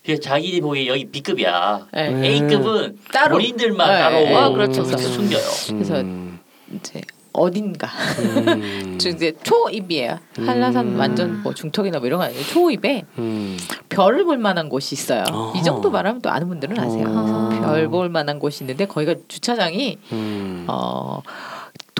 그 0.04 0.18
자기 0.18 0.60
보기 0.60 0.88
여기 0.88 1.04
B급이야. 1.04 1.86
네. 1.92 2.10
네. 2.10 2.28
A급은 2.28 2.98
따로. 3.12 3.36
본인들만 3.36 3.88
네, 3.88 3.98
따로 3.98 4.16
네. 4.16 4.34
아, 4.34 4.48
그렇죠. 4.50 4.82
그렇게 4.82 5.02
숨겨요. 5.02 5.42
그래서 5.68 6.00
음, 6.00 6.40
이제 6.74 7.00
어딘가 7.32 7.88
음, 8.18 8.98
저 9.00 9.08
이제 9.08 9.32
초입이에요 9.42 10.18
한라산 10.36 10.88
음. 10.88 10.98
완전 10.98 11.42
뭐 11.42 11.54
중턱이나 11.54 11.98
뭐 11.98 12.06
이런 12.06 12.18
거 12.18 12.26
아니에요 12.26 12.42
초입에 12.44 13.04
음. 13.16 13.56
별을 13.88 14.24
볼 14.24 14.36
만한 14.36 14.68
곳이 14.68 14.94
있어요 14.94 15.24
어허. 15.30 15.58
이 15.58 15.62
정도 15.62 15.90
말하면 15.90 16.20
또 16.20 16.28
아는 16.30 16.48
분들은 16.48 16.78
아세요 16.78 17.06
어. 17.08 17.48
별볼 17.62 18.10
만한 18.10 18.38
곳이 18.38 18.64
있는데 18.64 18.84
거기가 18.86 19.14
주차장이 19.28 19.98
음. 20.12 20.66
어 20.68 21.22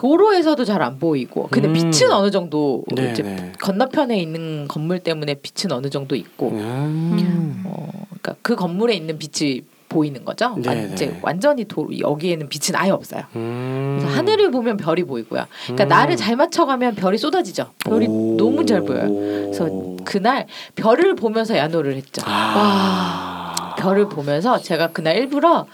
도로에서도 0.02 0.64
잘 0.64 0.82
안 0.82 0.98
보이고 0.98 1.46
근데 1.52 1.68
음. 1.68 1.74
빛은 1.74 2.10
어느 2.10 2.32
정도 2.32 2.82
네, 2.96 3.12
이제 3.12 3.22
네. 3.22 3.52
건너편에 3.60 4.18
있는 4.18 4.66
건물 4.66 4.98
때문에 4.98 5.34
빛은 5.34 5.70
어느 5.70 5.90
정도 5.90 6.16
있고 6.16 6.48
음. 6.48 7.62
어 7.64 7.88
그러니까 8.08 8.34
그 8.42 8.56
건물에 8.56 8.94
있는 8.94 9.16
빛이 9.16 9.62
보이는 9.88 10.24
거죠. 10.24 10.56
네, 10.58 10.68
완- 10.68 10.92
이제 10.92 11.06
네. 11.06 11.18
완전히 11.22 11.66
도 11.66 11.86
여기에는 11.96 12.48
빛은 12.48 12.74
아예 12.74 12.90
없어요. 12.90 13.22
음. 13.36 13.98
그래서 14.00 14.16
하늘을 14.16 14.50
보면 14.50 14.76
별이 14.76 15.04
보이고요. 15.04 15.44
그러니까 15.66 15.84
음. 15.84 15.88
나를 15.88 16.16
잘 16.16 16.34
맞춰가면 16.34 16.96
별이 16.96 17.16
쏟아지죠. 17.16 17.70
별이 17.78 18.06
오. 18.08 18.36
너무 18.36 18.66
잘 18.66 18.80
보여요. 18.82 19.06
그래서 19.08 19.68
그날 20.04 20.48
별을 20.74 21.14
보면서 21.14 21.56
야노를 21.56 21.94
했죠. 21.94 22.22
아. 22.24 23.76
별을 23.78 24.08
보면서 24.08 24.58
제가 24.58 24.88
그날 24.88 25.16
일부러 25.16 25.66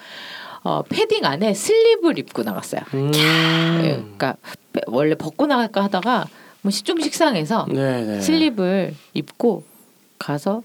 어, 0.64 0.82
패딩 0.88 1.24
안에 1.24 1.54
슬립을 1.54 2.18
입고 2.18 2.42
나갔어요. 2.42 2.80
음. 2.94 3.12
예, 3.14 3.92
그러니까 3.96 4.34
원래 4.86 5.14
벗고 5.14 5.46
나갈까 5.46 5.84
하다가 5.84 6.26
뭐 6.62 6.70
시- 6.70 6.82
좀 6.82 7.00
식상해서 7.00 7.66
네네. 7.70 8.20
슬립을 8.20 8.94
입고 9.14 9.64
가서 10.18 10.62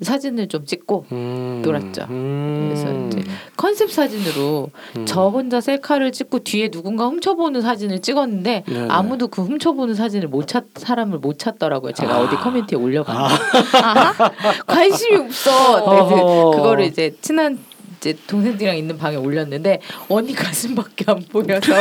사진을 0.00 0.48
좀 0.48 0.66
찍고 0.66 1.06
음. 1.12 1.62
놀았죠. 1.64 2.06
음. 2.10 2.70
그래서 2.72 3.06
이제 3.20 3.30
컨셉 3.56 3.92
사진으로 3.92 4.70
음. 4.96 5.06
저 5.06 5.28
혼자 5.28 5.60
셀카를 5.60 6.10
찍고 6.10 6.40
뒤에 6.40 6.70
누군가 6.70 7.06
훔쳐보는 7.06 7.60
사진을 7.60 8.00
찍었는데 8.00 8.64
네네. 8.66 8.88
아무도 8.90 9.28
그 9.28 9.42
훔쳐보는 9.42 9.94
사진을 9.94 10.26
못 10.26 10.46
찾 10.48 10.64
사람을 10.74 11.18
못 11.18 11.38
찾더라고요. 11.38 11.92
제가 11.92 12.14
아. 12.16 12.20
어디 12.22 12.34
커뮤니티에 12.34 12.76
올려봤는데 12.78 13.78
아하. 13.80 14.30
관심이 14.66 15.18
없어. 15.18 15.50
네, 15.90 16.56
그거를 16.56 16.84
이제 16.86 17.14
친한 17.20 17.60
이제 18.02 18.16
동생들이랑 18.26 18.76
있는 18.76 18.98
방에 18.98 19.14
올렸는데 19.14 19.80
언니 20.08 20.34
가슴밖에 20.34 21.04
안 21.06 21.22
보여서 21.30 21.72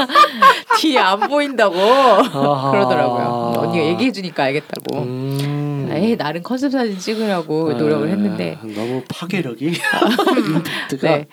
뒤에 0.80 0.98
안 0.98 1.20
보인다고. 1.20 1.74
그러더라고요. 1.74 3.52
언니가 3.58 3.84
얘기해 3.84 4.10
주니까 4.10 4.44
알겠다고. 4.44 5.02
음. 5.02 5.90
에이 5.92 6.16
나름 6.16 6.42
컨셉 6.42 6.72
사진 6.72 6.98
찍으려고 6.98 7.72
노력을 7.72 8.06
네. 8.06 8.12
했는데 8.12 8.58
너무 8.62 9.02
파괴력이 9.08 9.66
임팩트가 9.66 11.08
네 11.16 11.26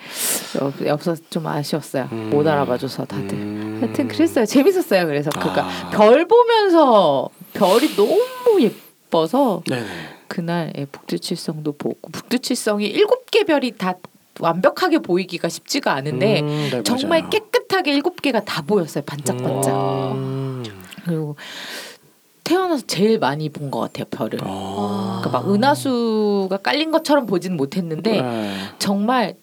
어, 0.59 0.73
없어서 0.89 1.21
좀 1.29 1.47
아쉬웠어요. 1.47 2.09
음. 2.11 2.29
못 2.31 2.45
알아봐줘서 2.45 3.05
다들. 3.05 3.33
음. 3.33 3.77
하여튼 3.81 4.09
그랬어요. 4.09 4.45
재밌었어요. 4.45 5.05
그래서 5.05 5.29
그니까 5.29 5.63
아. 5.65 5.89
별 5.91 6.27
보면서 6.27 7.29
별이 7.53 7.95
너무 7.95 8.59
예뻐서 8.59 9.61
네네. 9.67 9.85
그날 10.27 10.73
예, 10.77 10.85
북두칠성도 10.85 11.73
보고 11.77 12.09
북두칠성이 12.11 12.87
일곱 12.87 13.31
개 13.31 13.43
별이 13.43 13.71
다 13.77 13.93
완벽하게 14.39 14.99
보이기가 14.99 15.49
쉽지가 15.49 15.93
않은데 15.93 16.41
음, 16.41 16.69
네, 16.71 16.83
정말 16.83 17.21
맞아요. 17.21 17.29
깨끗하게 17.29 17.93
일곱 17.93 18.21
개가 18.21 18.43
다 18.45 18.61
보였어요. 18.61 19.03
반짝반짝. 19.05 20.11
음. 20.13 20.63
그리고 21.05 21.35
태어나서 22.43 22.83
제일 22.87 23.19
많이 23.19 23.49
본 23.49 23.69
것 23.71 23.79
같아요. 23.79 24.05
별을. 24.09 24.39
어. 24.43 25.19
그러니까 25.21 25.29
막 25.41 25.53
은하수가 25.53 26.57
깔린 26.57 26.91
것처럼 26.91 27.25
보지는 27.25 27.57
못했는데 27.57 28.21
네. 28.21 28.53
정말 28.79 29.35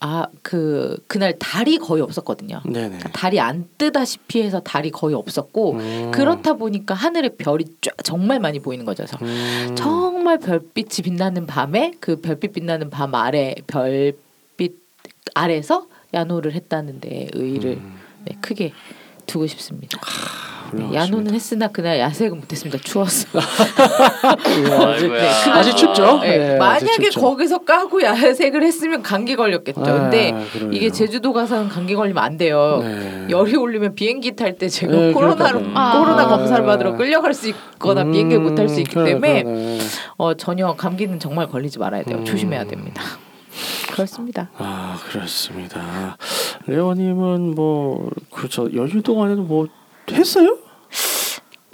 아 0.00 0.26
그 0.46 0.96
그날 1.08 1.36
달이 1.40 1.78
거의 1.78 2.02
없었거든요. 2.02 2.60
네네. 2.64 2.86
그러니까 2.86 3.08
달이 3.08 3.40
안 3.40 3.68
뜨다시피 3.78 4.42
해서 4.42 4.60
달이 4.60 4.92
거의 4.92 5.16
없었고 5.16 5.72
음. 5.72 6.10
그렇다 6.12 6.54
보니까 6.54 6.94
하늘에 6.94 7.30
별이 7.30 7.64
쫙 7.80 7.96
정말 8.04 8.38
많이 8.38 8.60
보이는 8.60 8.84
거죠. 8.84 9.04
그래서 9.04 9.18
음. 9.24 9.74
정말 9.74 10.38
별빛이 10.38 11.02
빛나는 11.02 11.46
밤에 11.46 11.94
그 11.98 12.20
별빛 12.20 12.52
빛나는 12.52 12.90
밤 12.90 13.12
아래 13.16 13.56
별빛 13.66 14.78
아래서 15.34 15.88
야노를 16.14 16.52
했다는데 16.52 17.30
의의를 17.32 17.72
음. 17.72 17.98
네, 18.24 18.36
크게 18.40 18.72
두고 19.26 19.46
싶습니다. 19.46 19.98
네, 20.72 20.82
훌륭하십니다. 20.82 21.00
야노는 21.16 21.34
했으나 21.34 21.68
그날 21.68 21.98
야색은 22.00 22.38
못했습니다. 22.40 22.78
추웠어. 22.82 23.28
아이고야. 23.38 25.22
네, 25.22 25.30
그- 25.44 25.50
아직 25.50 25.76
춥죠? 25.76 26.18
네, 26.20 26.38
네, 26.38 26.56
만약에 26.58 26.84
아직 26.90 27.02
춥죠. 27.10 27.20
거기서 27.20 27.58
까고 27.58 28.02
야색을 28.02 28.62
했으면 28.64 29.02
감기 29.02 29.36
걸렸겠죠. 29.36 29.80
근데 29.80 30.32
아, 30.32 30.44
그러네요. 30.52 30.72
이게 30.76 30.90
제주도 30.90 31.32
가서는 31.32 31.68
감기 31.68 31.94
걸리면 31.94 32.22
안 32.22 32.36
돼요. 32.36 32.80
네. 32.82 33.26
열이 33.30 33.54
올리면 33.56 33.94
비행기 33.94 34.34
탈 34.36 34.56
때 34.58 34.68
제가 34.68 34.92
네, 34.92 35.12
코로나로. 35.12 35.62
아. 35.74 35.98
코로나 35.98 36.26
검사를 36.26 36.64
받으러 36.64 36.96
끌려갈 36.96 37.32
수 37.34 37.48
있거나 37.48 38.02
음, 38.02 38.12
비행기를 38.12 38.42
못탈 38.42 38.68
수 38.68 38.80
있기 38.80 38.94
그러네, 38.94 39.10
때문에 39.12 39.42
그러네. 39.44 39.78
어, 40.16 40.34
전혀 40.34 40.74
감기는 40.74 41.20
정말 41.20 41.46
걸리지 41.48 41.78
말아야 41.78 42.02
돼요. 42.02 42.18
음. 42.18 42.24
조심해야 42.24 42.64
됩니다. 42.64 43.02
그렇습니다. 43.92 44.50
아 44.58 44.98
그렇습니다. 45.08 46.16
레오님은 46.66 47.54
뭐 47.54 48.10
그렇죠 48.30 48.68
연휴 48.74 49.02
동안에는 49.02 49.46
뭐 49.46 49.66
했어요? 50.10 50.58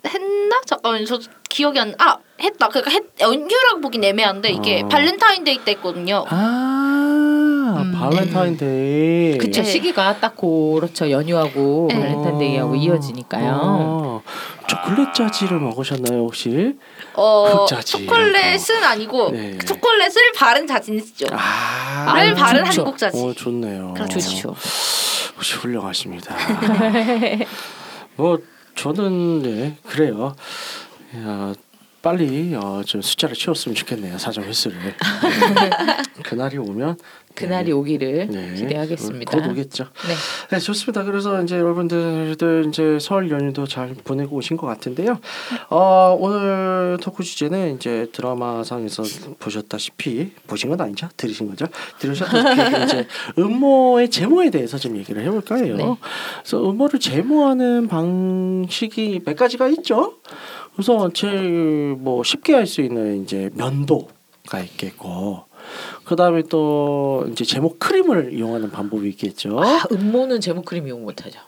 했나? 0.07 0.61
잠깐만 0.67 1.05
저 1.05 1.19
기억이 1.49 1.79
안. 1.79 1.95
아 1.99 2.19
했다. 2.41 2.69
그러니까 2.69 2.91
했, 2.91 3.05
연휴라고 3.21 3.81
보긴 3.81 4.05
애매한데 4.05 4.51
이게 4.51 4.83
어. 4.83 4.89
발렌타인데이 4.89 5.65
때 5.65 5.73
했거든요. 5.73 6.25
아 6.29 7.83
음. 7.85 7.93
발렌타인데이. 7.93 9.39
그쵸 9.39 9.63
네. 9.63 9.69
시기가 9.69 10.19
딱 10.19 10.37
그렇죠 10.37 11.11
연휴하고 11.11 11.89
네. 11.91 12.01
발렌타인데이하고 12.01 12.75
이어지니까요. 12.75 13.61
어, 13.63 14.23
초콜릿 14.73 15.15
자지를 15.15 15.59
먹으셨나요 15.61 16.21
혹시? 16.23 16.77
어 17.15 17.63
흑자지. 17.65 17.93
초콜릿은 17.93 18.85
아니고 18.85 19.31
네. 19.31 19.57
그 19.59 19.67
초콜릿을 19.67 20.33
바른 20.37 20.67
자진이죠. 20.67 21.27
아, 21.33 22.15
를 22.23 22.33
아, 22.33 22.35
바른 22.35 22.65
좋죠. 22.65 22.81
한국 22.83 22.99
자진. 22.99 23.23
어 23.29 23.33
좋네요. 23.35 23.95
그렇죠. 23.95 24.19
좋죠. 24.21 24.49
혹시 25.37 25.55
훌륭하십니다. 25.55 26.35
뭐 28.17 28.39
저는 28.77 29.43
네 29.43 29.77
그래요. 29.87 30.35
야, 31.17 31.53
빨리 32.03 32.55
어, 32.57 32.83
좀 32.85 33.01
숫자를 33.01 33.37
채웠으면 33.37 33.77
좋겠네요 33.77 34.19
사전 34.19 34.45
횟수를. 34.45 34.77
네. 34.83 35.71
그날이 36.25 36.59
오면 36.59 36.97
그날이 37.35 37.67
네. 37.67 37.73
오기를 37.73 38.29
네. 38.29 38.55
기대하겠습니다. 38.55 39.31
곧 39.31 39.51
오겠죠. 39.51 39.85
네. 39.85 40.15
네, 40.51 40.59
좋습니다. 40.59 41.05
그래서 41.05 41.43
이제 41.43 41.57
여러분들들 41.57 42.67
이제 42.69 42.99
설 43.01 43.31
연휴도 43.31 43.67
잘 43.67 43.95
보내고 44.05 44.37
오신 44.37 44.57
것 44.57 44.67
같은데요. 44.67 45.19
어, 45.71 46.17
오늘 46.19 46.99
토크 47.01 47.23
주제는 47.23 47.77
이제 47.77 48.09
드라마상에서 48.13 49.03
보셨다시피 49.39 50.33
보신 50.47 50.71
건 50.71 50.81
아니죠? 50.81 51.09
들으신 51.17 51.49
거죠? 51.49 51.67
들으셨다시피 52.01 52.85
이제 52.85 53.07
음모의 53.39 54.11
제모에 54.11 54.51
대해서 54.51 54.77
좀 54.77 54.97
얘기를 54.97 55.23
해볼까 55.23 55.57
해요. 55.57 55.77
네. 55.77 55.97
그래서 56.43 56.69
음모를 56.69 57.01
제모하는 57.01 57.89
방식이 57.89 59.23
몇 59.25 59.37
가지가 59.37 59.69
있죠. 59.69 60.19
그래서 60.75 61.11
제일 61.13 61.97
뭐 61.99 62.23
쉽게 62.25 62.55
할 62.55 62.67
수 62.67 62.81
있는 62.81 63.23
이제 63.23 63.51
면도가 63.55 64.61
있겠고. 64.65 65.45
그 66.05 66.17
다음에 66.17 66.43
또 66.49 67.27
이제 67.31 67.45
제모 67.45 67.77
크림을 67.79 68.33
이용하는 68.35 68.71
방법이 68.71 69.09
있겠죠. 69.11 69.61
아, 69.63 69.85
음모는 69.93 70.41
제목 70.41 70.65
크림 70.65 70.87
이용 70.89 71.03
못하죠. 71.05 71.39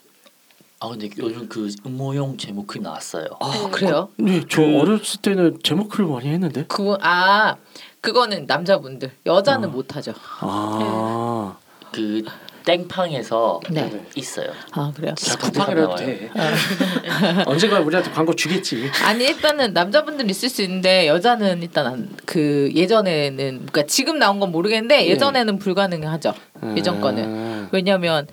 아 0.80 0.88
근데 0.88 1.08
요즘 1.18 1.48
그 1.48 1.70
음모용 1.87 2.37
제목 2.37 2.66
크림 2.66 2.82
나왔어요. 2.84 3.26
아 3.40 3.68
그래요? 3.72 4.10
네, 4.16 4.42
저 4.48 4.60
그- 4.62 4.78
어렸을 4.80 5.20
때는 5.22 5.58
제목 5.62 5.88
크림 5.88 6.10
많이 6.10 6.28
했는데. 6.28 6.64
그거 6.68 6.98
아 7.00 7.56
그거는 8.02 8.44
남자분들 8.46 9.10
여자는 9.24 9.70
어. 9.70 9.72
못하죠. 9.72 10.12
아, 10.40 11.56
그 11.90 12.22
땡팡에서 12.64 13.61
네. 13.70 13.90
있어요. 14.14 14.48
아 14.72 14.92
그래요? 14.94 15.14
자 15.16 15.37
쿠팡이라도. 15.37 15.96
돼. 15.96 16.31
언젠가 17.46 17.81
우리한테 17.81 18.11
광고 18.11 18.35
주겠지. 18.35 18.90
아니 19.05 19.24
일단은 19.24 19.72
남자분들 19.74 20.29
있을 20.31 20.48
수 20.48 20.62
있는데 20.62 21.07
여자는 21.07 21.62
일단 21.62 21.87
안, 21.87 22.16
그 22.24 22.70
예전에는 22.74 23.66
그러니까 23.66 23.83
지금 23.83 24.18
나온 24.18 24.40
건 24.40 24.50
모르겠는데 24.50 25.07
예전에는 25.09 25.59
불가능하죠. 25.59 26.35
예전 26.77 27.00
거는 27.00 27.24
아, 27.27 27.68
왜냐하면 27.72 28.27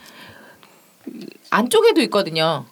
안쪽에도 1.50 2.02
있거든요. 2.02 2.66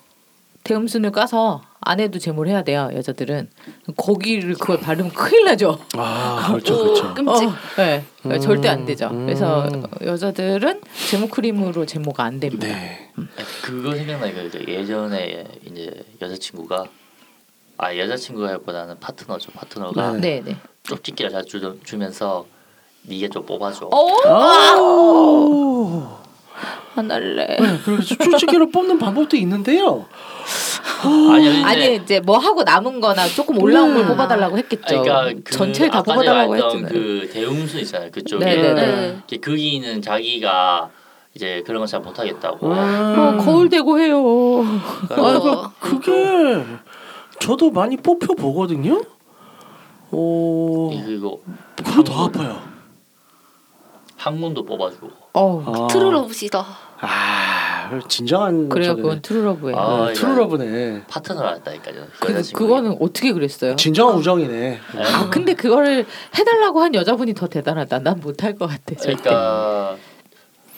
대음순을 0.64 1.12
까서 1.12 1.62
안에도 1.82 2.20
제모를 2.20 2.52
해야 2.52 2.64
돼요. 2.64 2.90
여자들은 2.94 3.50
거기를 3.96 4.54
그걸 4.56 4.80
바르면 4.80 5.12
큰일 5.14 5.46
나죠. 5.46 5.80
아, 5.98 6.48
그렇죠, 6.50 6.78
그렇죠. 6.78 7.14
끔찍. 7.14 7.48
어, 7.48 7.54
네, 7.78 8.04
음, 8.26 8.40
절대 8.40 8.68
안 8.68 8.86
되죠. 8.86 9.08
음. 9.08 9.26
그래서 9.26 9.68
여자들은 10.04 10.82
제모 11.10 11.30
크림으로 11.30 11.86
제모가 11.86 12.24
안 12.24 12.40
됩니다. 12.40 12.68
네. 12.68 13.12
그거 13.64 13.96
생각나니까 13.96 14.42
이제 14.44 14.64
예전에 14.68 15.46
이제 15.66 16.04
여자친구가 16.22 16.86
아 17.78 17.96
여자친구보다는 17.96 19.00
파트너죠. 19.00 19.52
파트너가 19.54 20.12
네. 20.14 20.20
네, 20.20 20.42
네. 20.46 20.58
쪽집기를 20.84 21.32
잘 21.32 21.46
주, 21.46 21.80
주면서 21.84 22.46
니게 23.08 23.30
좀 23.30 23.46
뽑아줘. 23.46 23.86
어? 23.86 24.28
아우. 24.28 26.08
안 26.96 27.10
할래. 27.12 27.46
네, 27.60 27.80
그래서 27.86 28.16
솔직히로 28.22 28.70
뽑는 28.70 28.98
방법도 29.00 29.38
있는데요. 29.38 30.06
아니 31.04 31.46
근데 31.46 31.64
아니 31.64 31.96
이제 31.96 32.20
뭐 32.20 32.38
하고 32.38 32.64
남은 32.64 33.00
거나 33.00 33.28
조금 33.28 33.62
올라온 33.62 33.94
걸 33.94 34.04
음. 34.04 34.08
뽑아달라고 34.10 34.58
했겠죠. 34.58 35.02
그러니까 35.02 35.42
그 35.44 35.54
전체를 35.56 35.92
다 35.92 36.02
뽑아달라고 36.04 36.56
했잖아요. 36.56 36.88
그 36.90 37.30
대음수 37.32 37.80
있잖아요. 37.80 38.12
그쪽에 38.12 38.44
네네네. 38.44 39.20
이제 39.28 39.38
거기는 39.38 40.02
자기가 40.02 40.90
이제 41.36 41.64
그런 41.66 41.80
거 41.82 41.86
잘 41.86 42.02
못하겠다고. 42.02 42.68
어, 42.74 43.38
거울 43.40 43.70
대고 43.70 44.00
해요. 44.00 44.20
어. 44.22 45.72
그게 45.80 46.64
저도 47.40 47.72
많이 47.72 47.96
뽑혀 47.96 48.34
보거든요. 48.34 49.02
오, 50.12 50.90
그리고 51.06 51.44
그거 51.78 52.04
더 52.04 52.26
아파요. 52.26 52.60
항문도 54.18 54.66
뽑아주고. 54.66 55.12
어, 55.34 55.64
아. 55.66 55.88
트루러브시다. 55.88 56.66
아, 57.02 58.00
진정한 58.10 58.68
그래요. 58.68 58.90
저거네. 58.90 59.02
그건 59.02 59.22
트루러브예요. 59.22 59.78
아, 59.78 60.06
네, 60.08 60.14
트루러브네. 60.14 61.04
파트너를 61.08 61.56
했다니까요. 61.58 62.08
그. 62.20 62.52
그거는 62.54 62.98
어떻게 63.00 63.32
그랬어요? 63.32 63.76
진정한 63.78 64.18
우정이네. 64.18 64.50
네. 64.50 65.04
아 65.04 65.30
근데 65.30 65.54
그거를 65.54 66.06
해달라고 66.38 66.82
한 66.82 66.94
여자분이 66.94 67.34
더 67.36 67.48
대단하다. 67.48 68.00
난 68.00 68.20
못할 68.20 68.56
것 68.56 68.68
같아. 68.68 68.96
절대. 68.96 69.24
그러니까 69.24 69.96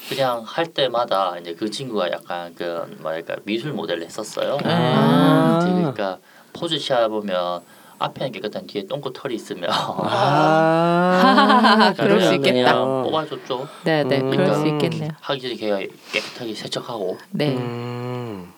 그냥 0.10 0.44
할 0.46 0.68
때마다 0.68 1.38
이제 1.40 1.56
그 1.56 1.72
친구가 1.72 2.12
약간 2.12 2.54
그 2.56 2.86
뭐랄까 3.00 3.38
미술 3.44 3.72
모델을 3.74 4.04
했었어요. 4.04 4.58
아. 4.64 5.60
그러니까 5.64 6.20
포즈 6.54 6.78
취하 6.78 7.08
보면 7.08 7.62
앞에는 8.04 8.32
깨끗한 8.32 8.66
뒤에 8.68 8.86
똥꼬 8.88 9.14
털이 9.14 9.36
있으면 9.36 9.70
아, 9.72 11.94
그럴 11.98 12.22
수 12.22 12.34
있겠다. 12.36 12.84
뽑아줬죠. 12.84 13.68
네 13.84 14.04
네 14.04 14.22
음. 14.22 14.32
그럴 14.32 14.48
수 14.56 14.62
그러니까 14.64 14.86
있겠네요. 14.88 15.12
하기 15.22 15.42
전에 15.42 15.56
걔가 15.56 15.78
깨끗하게 16.12 16.54
세척하고 16.56 17.18
네. 17.32 17.56
음. 17.56 18.52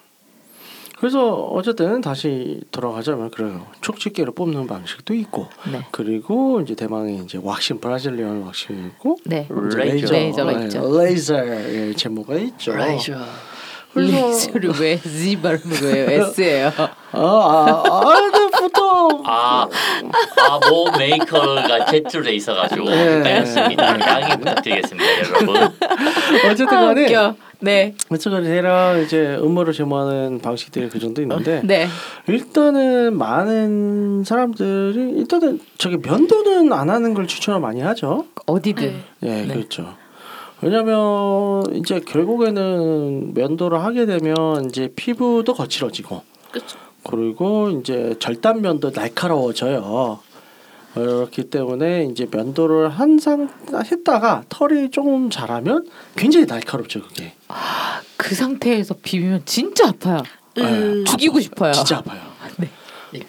그래서 0.98 1.34
어쨌든 1.36 2.00
다시 2.00 2.62
돌아가자면 2.72 3.30
그래요. 3.30 3.66
족집게로 3.82 4.34
뽑는 4.34 4.68
방식도 4.68 5.14
있고 5.16 5.48
네. 5.70 5.86
그리고 5.92 6.62
이제 6.62 6.76
대망의 6.76 7.18
이제 7.26 7.38
waxing 7.44 7.82
Brazilian 7.82 8.44
waxing이 8.44 8.86
있고 8.88 9.18
네. 9.26 9.46
레이저. 9.76 10.14
레이저가 10.14 10.54
네, 10.54 10.64
있죠. 10.66 10.98
레이저의 10.98 11.96
제모가 11.96 12.36
있죠. 12.36 12.72
그래서- 12.72 13.16
레이저를 13.96 14.72
왜 14.80 14.98
Z 14.98 15.42
발음으로 15.42 15.88
해요? 15.88 16.26
S예요. 16.30 16.72
아, 16.78 17.20
아, 17.20 17.84
아, 17.86 18.30
근데 18.32 18.58
보통 18.58 19.24
아 19.26 19.68
아모 20.50 20.98
메이커가 20.98 21.86
Z로 22.10 22.30
있어가지고 22.32 22.90
네. 22.90 23.18
헷갈렸습니다. 23.18 24.00
양해 24.00 24.38
부탁드리겠습니다, 24.38 25.06
여러분. 25.20 25.56
어쨌든 26.50 26.78
아, 26.78 26.86
간에. 26.88 27.08
네. 27.60 27.96
어쨌든 28.10 28.44
대략 28.44 28.98
이제 28.98 29.38
음모를 29.40 29.74
제모하는 29.74 30.40
방식들이 30.42 30.90
그 30.90 31.00
정도 31.00 31.22
있는데 31.22 31.62
네. 31.64 31.88
일단은 32.28 33.18
많은 33.18 34.26
사람들이 34.26 35.12
일단은 35.18 35.62
저기 35.78 35.96
면도는 35.98 36.74
안 36.74 36.90
하는 36.90 37.14
걸 37.14 37.26
추천을 37.26 37.62
많이 37.62 37.80
하죠. 37.80 38.26
어디든. 38.48 38.94
예, 39.24 39.28
네. 39.28 39.48
그렇죠. 39.48 39.96
왜냐면 40.64 41.64
이제 41.76 42.00
결국에는 42.00 43.34
면도를 43.34 43.84
하게 43.84 44.06
되면 44.06 44.66
이제 44.70 44.90
피부도 44.96 45.54
거칠어지고 45.54 46.24
그쵸. 46.52 46.78
그리고 47.04 47.70
이제 47.70 48.16
절단 48.20 48.62
면도 48.62 48.92
날카로워져요. 48.92 50.20
그렇기 50.94 51.50
때문에 51.50 52.06
이제 52.12 52.28
면도를 52.32 52.90
한상 52.90 53.50
했다가 53.74 54.44
털이 54.48 54.92
조금 54.92 55.30
자라면 55.30 55.88
굉장히 56.16 56.46
날카롭죠 56.46 57.02
그게. 57.02 57.34
그 58.16 58.36
상태에서 58.36 58.96
비비면 59.02 59.42
진짜 59.46 59.90
아파요. 59.90 60.22
네, 60.56 61.04
죽이고 61.04 61.40
싶어요. 61.40 61.74
진짜 61.74 61.98
아파요. 61.98 62.22
네. 62.58 62.70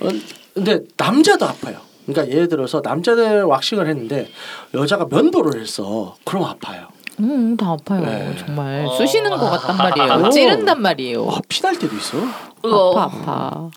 어, 0.01 0.09
근데 0.53 0.81
남자도 0.97 1.47
아파요. 1.47 1.79
그러니까 2.07 2.33
예를 2.33 2.49
들어서 2.49 2.83
남자는 2.85 3.45
왁싱을 3.45 3.89
했는데 3.89 4.29
여자가 4.75 5.07
면도를 5.11 5.61
했어. 5.61 6.17
그럼 6.25 6.45
아파요. 6.45 6.89
음, 7.21 7.57
다 7.57 7.71
아파요. 7.73 8.01
네. 8.05 8.35
정말 8.39 8.87
어. 8.87 8.97
쑤시는 8.97 9.31
것 9.31 9.39
같단 9.51 9.77
말이에요. 9.77 10.27
오. 10.27 10.31
찌른단 10.31 10.83
말이에요. 10.83 11.29
아, 11.31 11.39
피날 11.49 11.79
때도 11.79 11.95
있어. 11.97 12.19
어. 12.65 12.99
아파 12.99 13.03
아파. 13.05 13.71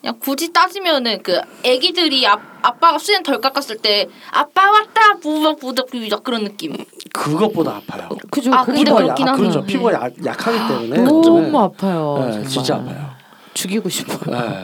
그냥 0.00 0.18
굳이 0.18 0.52
따지면은 0.52 1.22
그 1.22 1.38
아기들이 1.64 2.26
아, 2.26 2.36
아빠가 2.60 2.98
수염 2.98 3.22
덜 3.22 3.40
깎았을 3.40 3.76
때 3.78 4.08
아빠 4.32 4.70
왔다 4.72 5.14
부적 5.20 5.60
부적 5.90 6.24
그런 6.24 6.44
느낌. 6.44 6.76
그것보다 7.12 7.76
아파요. 7.76 8.08
그죠? 8.30 8.52
아, 8.52 8.64
근데 8.64 8.80
피부가 8.80 9.02
그렇긴 9.02 9.26
약, 9.26 9.32
하네요. 9.34 9.42
그렇죠. 9.50 9.60
네. 9.60 9.66
피부가 9.66 9.92
약, 9.92 10.12
약하기 10.24 10.58
때문에 10.90 11.02
너무 11.04 11.40
네. 11.40 11.58
아파요. 11.58 12.16
네, 12.18 12.32
정말. 12.32 12.48
진짜 12.48 12.74
아파요. 12.76 13.10
죽이고 13.54 13.88
싶어요. 13.88 14.38
네. 14.38 14.62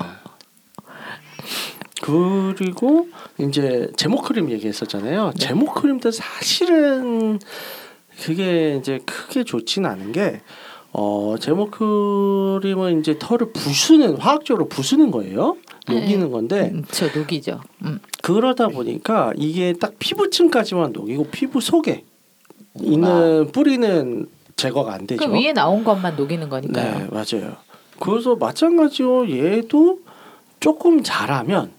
그리고 2.00 3.08
이제 3.38 3.88
제모 3.96 4.22
크림 4.22 4.50
얘기했었잖아요. 4.50 5.32
네. 5.36 5.46
제모 5.46 5.72
크림도 5.72 6.10
사실은 6.10 7.38
그게 8.22 8.76
이제 8.76 9.00
크게 9.04 9.44
좋진 9.44 9.86
않은 9.86 10.12
게 10.12 10.40
어, 10.92 11.36
제모 11.38 11.70
크림은 11.70 13.00
이제 13.00 13.18
털을 13.18 13.52
부수는 13.52 14.16
화학적으로 14.16 14.68
부수는 14.68 15.10
거예요. 15.10 15.56
녹이는 15.86 16.30
건데 16.30 16.70
음, 16.74 16.84
저 16.90 17.06
녹이죠. 17.08 17.60
음. 17.84 17.98
그러다 18.22 18.68
보니까 18.68 19.32
이게 19.36 19.72
딱 19.72 19.94
피부층까지만 19.98 20.92
녹이고 20.92 21.28
피부 21.30 21.60
속에 21.60 22.04
있는 22.80 23.50
뿌리는 23.52 24.26
제거가 24.56 24.92
안 24.92 25.06
되죠. 25.06 25.24
그 25.24 25.32
위에 25.32 25.52
나온 25.52 25.84
것만 25.84 26.16
녹이는 26.16 26.48
거니까요. 26.48 26.98
네, 26.98 27.06
맞아요. 27.10 27.56
그래서 28.00 28.36
마찬가지로 28.36 29.30
얘도 29.30 30.00
조금 30.60 31.02
자라면 31.02 31.70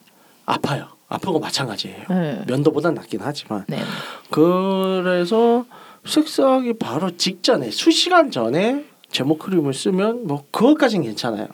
아파요. 0.46 0.88
아픈 1.08 1.34
거 1.34 1.40
마찬가지예요. 1.40 2.06
네. 2.10 2.44
면도보다 2.48 2.92
낫긴 2.92 3.20
하지만 3.24 3.66
네. 3.68 3.80
그래서 4.30 5.66
섹스하기 6.06 6.74
바로 6.74 7.16
직전에 7.16 7.72
수시간 7.72 8.32
전에 8.32 8.86
제모 9.12 9.38
크림을 9.38 9.74
쓰면 9.74 10.28
뭐 10.28 10.46
그것까진 10.52 11.04
괜찮아요. 11.04 11.48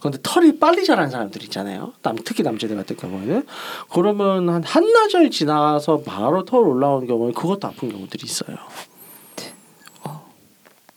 근데 0.00 0.18
털이 0.22 0.58
빨리 0.58 0.84
자라는 0.84 1.10
사람들 1.10 1.42
있잖아요. 1.44 1.92
남 2.02 2.16
특히 2.24 2.42
남자들 2.42 2.76
같은 2.76 2.96
경우에는 2.96 3.44
그러면 3.92 4.48
한 4.48 4.62
한나절 4.62 5.30
지나서 5.30 6.02
바로 6.02 6.44
털 6.44 6.60
올라오는 6.60 7.06
경우는 7.06 7.34
그것도 7.34 7.66
아픈 7.66 7.90
경우들이 7.90 8.24
있어요. 8.24 8.56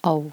어우, 0.04 0.32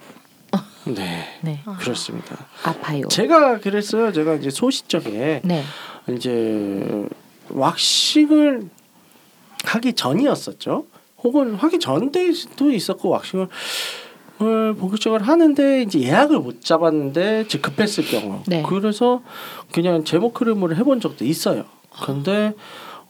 네, 0.87 1.25
네, 1.43 1.63
그렇습니다. 1.79 2.47
아파요. 2.63 3.07
제가 3.09 3.59
그랬어요. 3.61 4.13
제가 4.13 4.35
이제 4.35 4.51
소시적에 4.51 5.43
네, 5.45 5.63
이제 6.09 7.07
왁싱을 7.51 8.69
하기 9.65 9.93
전이었었죠. 9.95 10.87
혹은 11.22 11.54
하기 11.54 11.78
전도 11.78 12.70
있었고 12.70 13.09
왁싱을 13.09 13.48
을 14.40 14.72
본격적으로 14.74 15.24
하는데 15.24 15.83
이제 15.83 15.98
예약을 16.00 16.38
못 16.38 16.62
잡았는데 16.62 17.46
급했을 17.61 18.04
경우 18.04 18.40
네. 18.46 18.62
그래서 18.62 19.20
그냥 19.72 20.04
제목 20.04 20.33
크림을 20.35 20.76
해본 20.76 21.00
적도 21.00 21.24
있어요. 21.24 21.64
근데 22.04 22.54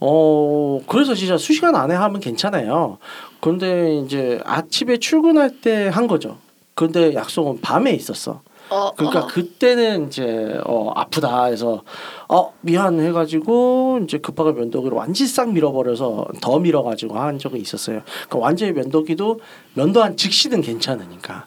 어 0.00 0.80
그래서 0.88 1.14
진짜 1.14 1.36
수시간 1.36 1.74
안에 1.74 1.94
하면 1.94 2.20
괜찮아요. 2.20 2.96
근데 3.40 3.98
이제 3.98 4.40
아침에 4.44 4.96
출근할 4.96 5.60
때 5.60 5.88
한 5.90 6.06
거죠. 6.06 6.38
근데 6.74 7.12
약속은 7.12 7.60
밤에 7.60 7.90
있었어. 7.92 8.40
어, 8.70 8.92
그러니까 8.96 9.20
어. 9.20 9.26
그때는 9.26 10.08
이제 10.08 10.58
어 10.64 10.90
아프다 10.94 11.46
해서 11.46 11.82
어 12.28 12.52
미안 12.60 13.00
해가지고 13.00 14.00
이제 14.04 14.18
급하게 14.18 14.52
면도기를 14.52 14.96
완전 14.96 15.26
싹 15.26 15.52
밀어버려서 15.52 16.26
더 16.40 16.58
밀어가지고 16.58 17.18
한 17.18 17.38
적이 17.38 17.58
있었어요. 17.60 18.02
그러니까 18.28 18.38
완전히 18.38 18.72
면도기도 18.72 19.40
면도한 19.74 20.16
즉시는 20.16 20.60
괜찮으니까. 20.60 21.46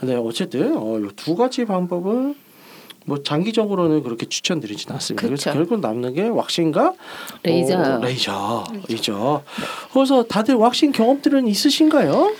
근데 0.00 0.16
어쨌든 0.16 0.76
어 0.76 0.98
두 1.16 1.34
가지 1.36 1.64
방법은 1.64 2.34
뭐 3.06 3.22
장기적으로는 3.22 4.02
그렇게 4.02 4.26
추천드리진 4.26 4.90
않습니다. 4.92 5.26
그래서 5.26 5.50
그쵸. 5.50 5.58
결국 5.58 5.80
남는 5.80 6.14
게 6.14 6.22
왁싱과 6.28 6.94
레이저. 7.42 7.78
어, 7.78 7.98
레이저이죠. 8.00 9.42
그래서 9.92 10.22
다들 10.24 10.54
왁싱 10.54 10.92
경험들은 10.92 11.46
있으신가요? 11.46 12.32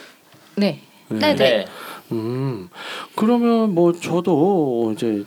네, 0.57 0.81
네, 1.09 1.35
네. 1.35 1.67
음 2.13 2.69
그러면 3.17 3.75
뭐 3.75 3.93
저도 3.93 4.93
이제 4.95 5.25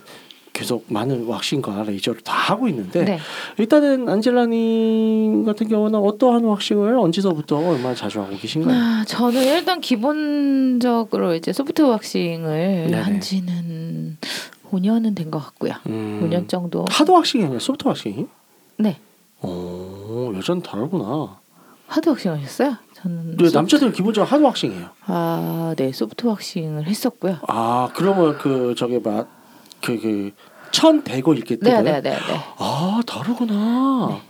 계속 0.52 0.84
많은 0.88 1.26
waxing과 1.26 1.84
레이저를 1.84 2.20
다 2.22 2.32
하고 2.34 2.66
있는데 2.68 3.04
네. 3.04 3.18
일단은 3.58 4.08
안젤라님 4.08 5.44
같은 5.44 5.68
경우는 5.68 5.98
어떠한 6.00 6.42
waxing을 6.44 6.98
언제서부터 6.98 7.58
얼마나 7.58 7.94
자주 7.94 8.20
하고 8.20 8.36
계신가요? 8.36 8.74
아, 8.76 9.04
저는 9.06 9.40
일단 9.40 9.80
기본적으로 9.80 11.34
이제 11.34 11.52
soft 11.52 11.82
waxing을. 11.82 12.90
한지는 12.92 14.16
5년은 14.72 15.14
된 15.14 15.30
것 15.30 15.38
같고요. 15.38 15.74
음, 15.86 16.20
5년 16.28 16.48
정도. 16.48 16.84
hard 16.90 17.10
waxing이 17.10 17.44
아니라 17.44 17.60
soft 17.60 17.86
waxing이? 17.86 18.26
네, 18.78 18.98
오 19.42 20.32
여자는 20.34 20.62
다르구나. 20.62 21.38
hard 21.86 22.08
waxing 22.08 22.32
하셨어요? 22.32 22.76
저는 23.02 23.36
네, 23.36 23.50
남자들은 23.52 23.92
기본적으로 23.92 24.28
hard 24.30 24.42
waxing이에요. 24.42 24.88
아, 25.06 25.74
네, 25.76 25.92
soft 25.92 26.26
waxing을 26.26 26.86
했었고요. 26.86 27.38
아 27.46 27.90
그러면 27.94 28.38
그 28.38 28.74
저기 28.76 28.98
막그그 28.98 30.32
천 30.70 31.02
대고 31.02 31.34
이렇게 31.34 31.56
네, 31.56 31.60
뜯어요? 31.70 31.82
네, 31.82 32.00
네, 32.02 32.10
네. 32.10 32.40
아 32.58 33.00
다르구나. 33.06 34.20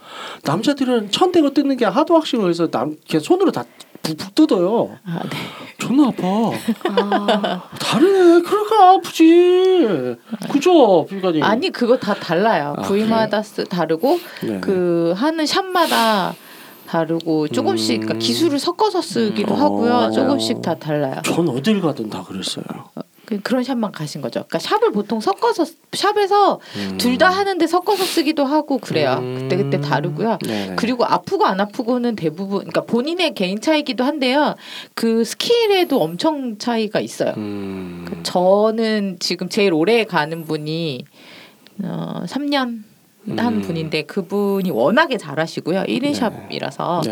남자들은 0.44 1.10
천 1.10 1.32
대고 1.32 1.54
뜯는 1.54 1.76
게 1.76 1.84
hard 1.84 2.12
waxing을 2.12 2.50
해서 2.50 2.68
남 2.68 2.96
그냥 3.08 3.22
손으로 3.22 3.52
다 3.52 3.64
푹푹 4.02 4.34
뜯어요. 4.34 4.96
아, 5.04 5.20
네. 5.22 5.36
존나 5.78 6.08
아파. 6.08 6.26
아, 6.90 7.62
다르네. 7.78 8.42
그러니까 8.42 8.90
아프지. 8.92 10.16
그죠, 10.50 11.06
비가님. 11.06 11.42
아니 11.42 11.70
그거 11.70 11.96
다 11.96 12.14
달라요. 12.14 12.74
아, 12.78 12.82
부위마다 12.82 13.42
쓰, 13.42 13.64
다르고 13.64 14.18
네네. 14.40 14.60
그 14.60 15.12
하는 15.16 15.44
샵마다 15.46 16.34
다르고 16.88 17.48
조금씩 17.48 17.96
음. 17.96 18.00
그러니까 18.06 18.24
기술을 18.24 18.58
섞어서 18.58 19.02
쓰기도 19.02 19.54
음. 19.54 19.60
하고요. 19.60 19.92
어. 19.94 20.10
조금씩 20.10 20.62
다 20.62 20.74
달라요. 20.74 21.20
전 21.22 21.46
어딜 21.48 21.80
가든 21.82 22.08
다 22.08 22.24
그랬어요. 22.24 22.64
그- 23.26 23.40
그런 23.42 23.62
샵만 23.62 23.92
가신 23.92 24.22
거죠. 24.22 24.44
그러니까 24.48 24.58
샵을 24.58 24.90
보통 24.90 25.20
섞어서 25.20 25.66
샵에서 25.92 26.60
음. 26.76 26.96
둘다 26.96 27.28
하는데 27.28 27.66
섞어서 27.66 28.02
쓰기도 28.04 28.46
하고 28.46 28.78
그래요. 28.78 29.18
음. 29.20 29.40
그때 29.42 29.56
그때 29.62 29.80
다르고요. 29.82 30.38
네네. 30.46 30.76
그리고 30.76 31.04
아프고 31.04 31.44
안 31.44 31.60
아프고는 31.60 32.16
대부분 32.16 32.60
그러니까 32.60 32.80
본인의 32.84 33.34
개인 33.34 33.60
차이기도 33.60 34.02
한데요. 34.04 34.54
그 34.94 35.24
스킬에도 35.24 36.00
엄청 36.02 36.56
차이가 36.56 37.00
있어요. 37.00 37.34
음. 37.36 38.06
그 38.08 38.22
저는 38.22 39.18
지금 39.20 39.50
제일 39.50 39.74
오래 39.74 40.04
가는 40.04 40.46
분이 40.46 41.04
어 41.84 42.22
3년 42.24 42.82
한 43.36 43.54
음. 43.56 43.60
분인데 43.62 44.02
그분이 44.02 44.70
워낙에 44.70 45.16
잘하시고요. 45.18 45.82
1인 45.82 46.02
네. 46.02 46.14
샵이라서. 46.14 47.02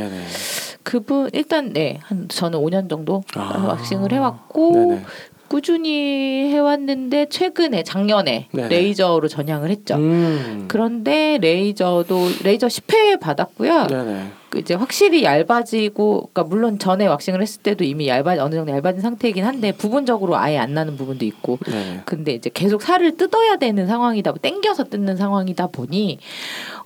그분 0.83 1.29
일단 1.33 1.73
네, 1.73 1.99
한 2.03 2.29
저는 2.29 2.61
5년 2.61 2.89
정도 2.89 3.25
아. 3.35 3.67
왁싱을 3.67 4.13
해 4.13 4.19
왔고 4.19 4.73
네네. 4.73 5.03
꾸준히 5.49 6.53
해 6.53 6.59
왔는데 6.59 7.27
최근에 7.29 7.83
작년에 7.83 8.49
네네. 8.53 8.69
레이저로 8.69 9.29
전향을 9.29 9.71
했죠. 9.71 9.97
음. 9.97 10.67
그런데 10.69 11.39
레이저도 11.41 12.29
레이저 12.45 12.67
10회 12.69 13.21
받았고요. 13.21 13.87
네네. 13.89 14.27
그 14.57 14.61
이제 14.61 14.75
확실히 14.75 15.23
얇아지고, 15.23 16.31
그러니까 16.33 16.45
물론 16.45 16.79
전에 16.79 17.07
왁싱을 17.07 17.43
했을 17.43 17.63
때도 17.63 17.85
이미 17.85 18.09
얇아 18.09 18.43
어느 18.43 18.55
정도 18.55 18.73
얇아진 18.73 19.03
상태이긴 19.03 19.45
한데 19.45 19.73
부분적으로 19.73 20.37
아예 20.37 20.57
안 20.57 20.73
나는 20.73 20.97
부분도 20.97 21.25
있고. 21.27 21.59
네네. 21.67 22.03
근데 22.07 22.33
이제 22.33 22.51
계속 22.53 22.81
살을 22.81 23.17
뜯어야 23.19 23.57
되는 23.57 23.87
상황이다, 23.87 24.33
땡겨서 24.41 24.85
뜯는 24.85 25.17
상황이다 25.17 25.67
보니 25.69 26.19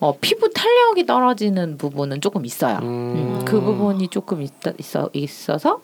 어, 0.01 0.17
피부 0.21 0.51
탄력이 0.51 1.07
떨어지는 1.07 1.79
부분은 1.79 2.21
조금 2.21 2.45
있어요. 2.45 2.79
음. 2.83 3.39
음, 3.39 3.45
그 3.45 3.61
부분이 3.61 4.09
조금 4.09 4.43
있, 4.43 4.51
있어 4.79 5.09
있어서 5.13 5.81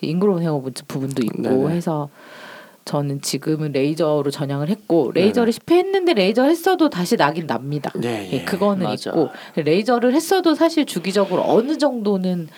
ingrown 0.00 0.42
hair 0.42 0.58
부- 0.60 0.70
부분도 0.86 1.22
있고 1.24 1.42
네네. 1.42 1.74
해서 1.74 2.08
저는 2.88 3.20
지금은 3.20 3.72
레이저로 3.72 4.30
전향을 4.30 4.70
했고 4.70 5.12
레이저를 5.14 5.52
10회 5.52 5.72
했는데 5.74 6.14
레이저 6.14 6.44
했어도 6.44 6.88
다시 6.88 7.16
나긴 7.16 7.46
납니다. 7.46 7.92
네. 7.94 8.30
예, 8.32 8.44
그거는 8.44 8.84
맞아. 8.84 9.10
있고 9.10 9.28
레이저를 9.56 10.14
했어도 10.14 10.54
사실 10.54 10.86
주기적으로 10.86 11.44
어느 11.46 11.76
정도는 11.76 12.48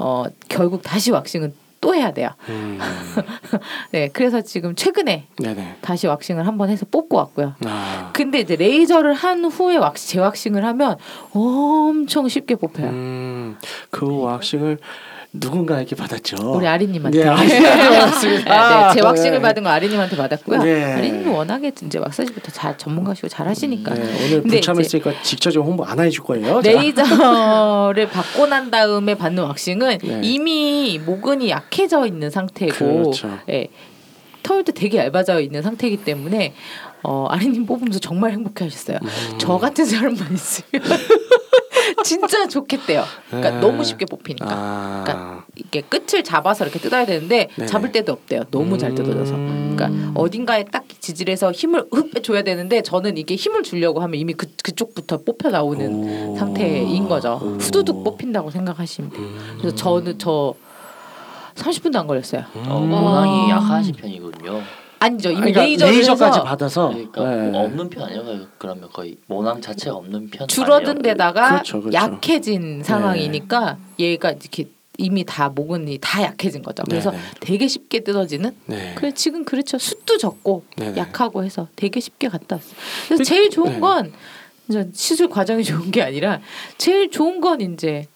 어 0.00 0.24
결국 0.48 0.80
다시 0.82 1.10
왁싱은 1.10 1.52
또 1.82 1.94
해야 1.94 2.10
돼요. 2.14 2.30
음. 2.48 2.78
네, 3.92 4.08
그래서 4.14 4.40
지금 4.40 4.74
최근에 4.74 5.26
네네. 5.36 5.76
다시 5.82 6.06
왁싱을 6.06 6.46
한번 6.46 6.70
해서 6.70 6.86
뽑고 6.90 7.18
왔고요. 7.18 7.54
아. 7.66 8.12
근데 8.14 8.40
이제 8.40 8.56
레이저를 8.56 9.12
한 9.12 9.44
후에 9.44 9.76
왁싱 9.76 10.16
재왁싱을 10.16 10.64
하면 10.64 10.96
엄청 11.34 12.28
쉽게 12.28 12.54
뽑혀요. 12.54 12.88
음. 12.88 13.58
그 13.90 14.20
왁싱을 14.22 14.78
누군가에게 15.38 15.96
받았죠. 15.96 16.36
우리 16.54 16.66
아리님한테. 16.66 17.22
네, 17.22 17.28
아리님한테 17.28 17.98
받았습니다. 17.98 18.88
네, 18.88 18.94
제 18.94 19.00
왁싱을 19.00 19.32
네. 19.32 19.42
받은 19.42 19.62
거 19.62 19.68
아리님한테 19.70 20.16
받았고요. 20.16 20.62
네. 20.62 20.94
아리님이 20.94 21.28
워낙에 21.28 21.72
이제 21.84 21.98
왁사지부터 21.98 22.52
잘 22.52 22.76
전문가시고 22.78 23.28
잘하시니까 23.28 23.94
네, 23.94 24.02
오늘 24.26 24.42
불참했으니까 24.42 25.22
직접적 25.22 25.64
홍보 25.64 25.84
안 25.84 25.98
해줄 26.00 26.24
거예요. 26.24 26.62
자. 26.62 26.70
레이저를 26.70 28.08
받고 28.10 28.46
난 28.46 28.70
다음에 28.70 29.14
받는 29.14 29.42
왁싱은 29.42 29.98
네. 30.02 30.20
이미 30.22 31.00
모근이 31.04 31.50
약해져 31.50 32.06
있는 32.06 32.30
상태고, 32.30 33.02
그렇죠. 33.02 33.38
예, 33.48 33.68
털도 34.42 34.72
되게 34.72 34.98
얇아져 34.98 35.40
있는 35.40 35.62
상태이기 35.62 36.04
때문에 36.04 36.54
어, 37.02 37.26
아리님 37.28 37.66
뽑으면서 37.66 37.98
정말 37.98 38.32
행복해하셨어요. 38.32 38.98
음. 39.02 39.38
저 39.38 39.58
같은 39.58 39.84
사람만 39.84 40.34
있으면 40.34 40.82
진짜 42.04 42.46
좋겠대요. 42.48 43.04
그러니까 43.28 43.50
네. 43.50 43.60
너무 43.60 43.84
쉽게 43.84 44.06
뽑히니까. 44.06 44.46
아. 44.48 45.04
그러니까 45.04 45.44
이게 45.56 45.80
끝을 45.80 46.22
잡아서 46.22 46.64
이렇게 46.64 46.78
뜯어야 46.78 47.06
되는데 47.06 47.48
네네. 47.56 47.66
잡을 47.66 47.92
때도 47.92 48.12
없대요. 48.12 48.44
너무 48.50 48.78
잘 48.78 48.94
뜯어져서. 48.94 49.34
음. 49.34 49.76
그러니까 49.76 50.12
어딘가에 50.14 50.64
딱 50.64 50.84
지질해서 51.00 51.52
힘을 51.52 51.86
흡 51.92 52.22
줘야 52.22 52.42
되는데 52.42 52.82
저는 52.82 53.16
이게 53.16 53.36
힘을 53.36 53.62
주려고 53.62 54.00
하면 54.00 54.18
이미 54.18 54.32
그 54.34 54.46
그쪽부터 54.62 55.22
뽑혀 55.22 55.50
나오는 55.50 56.30
오. 56.30 56.36
상태인 56.36 57.08
거죠. 57.08 57.40
오. 57.42 57.56
후두둑 57.58 58.04
뽑힌다고 58.04 58.50
생각하시면 58.50 59.10
돼요. 59.10 59.22
음. 59.22 59.56
그래서 59.58 59.76
저는 59.76 60.18
저 60.18 60.54
30분도 61.54 61.96
안 61.96 62.06
걸렸어요. 62.06 62.44
어, 62.68 62.80
음. 62.80 62.90
모낭이 62.90 63.50
약하신 63.50 63.94
편이군요. 63.94 64.62
아니죠. 64.98 65.30
이미 65.30 65.40
그러니까 65.40 65.60
레이저를 65.62 65.94
레이저까지 65.94 66.38
해서 66.38 66.42
받아서 66.44 66.88
그러니까 66.88 67.24
네. 67.28 67.50
뭐 67.50 67.64
없는 67.64 67.90
편 67.90 68.04
아니에요? 68.04 68.46
그러면 68.58 68.88
거의 68.92 69.16
모낭 69.26 69.60
자체가 69.60 69.96
없는 69.96 70.30
편 70.30 70.48
줄어든 70.48 70.88
아니에요? 70.88 71.02
데다가 71.02 71.50
그렇죠, 71.50 71.80
그렇죠. 71.80 71.96
약해진 71.96 72.82
상황이니까 72.82 73.76
얘가 73.98 74.30
이렇게 74.30 74.68
이미 74.98 75.24
다 75.24 75.50
모근이 75.50 75.98
다 76.00 76.22
약해진 76.22 76.62
거죠. 76.62 76.82
그래서 76.88 77.10
네네. 77.10 77.22
되게 77.40 77.68
쉽게 77.68 78.00
뜯어지는. 78.00 78.56
네. 78.66 78.94
그래 78.96 79.12
지금 79.12 79.44
그렇죠. 79.44 79.76
숱도 79.78 80.16
적고 80.16 80.64
네네. 80.76 80.96
약하고 80.96 81.44
해서 81.44 81.68
되게 81.76 82.00
쉽게 82.00 82.28
갔다 82.28 82.56
왔어요. 82.56 82.74
그래서 83.08 83.24
제일 83.24 83.50
좋은 83.50 83.72
네. 83.72 83.80
건 83.80 84.12
이제 84.68 84.88
시술 84.94 85.28
과정이 85.28 85.62
좋은 85.64 85.90
게 85.90 86.02
아니라 86.02 86.40
제일 86.78 87.10
좋은 87.10 87.40
건 87.40 87.60
이제 87.60 88.06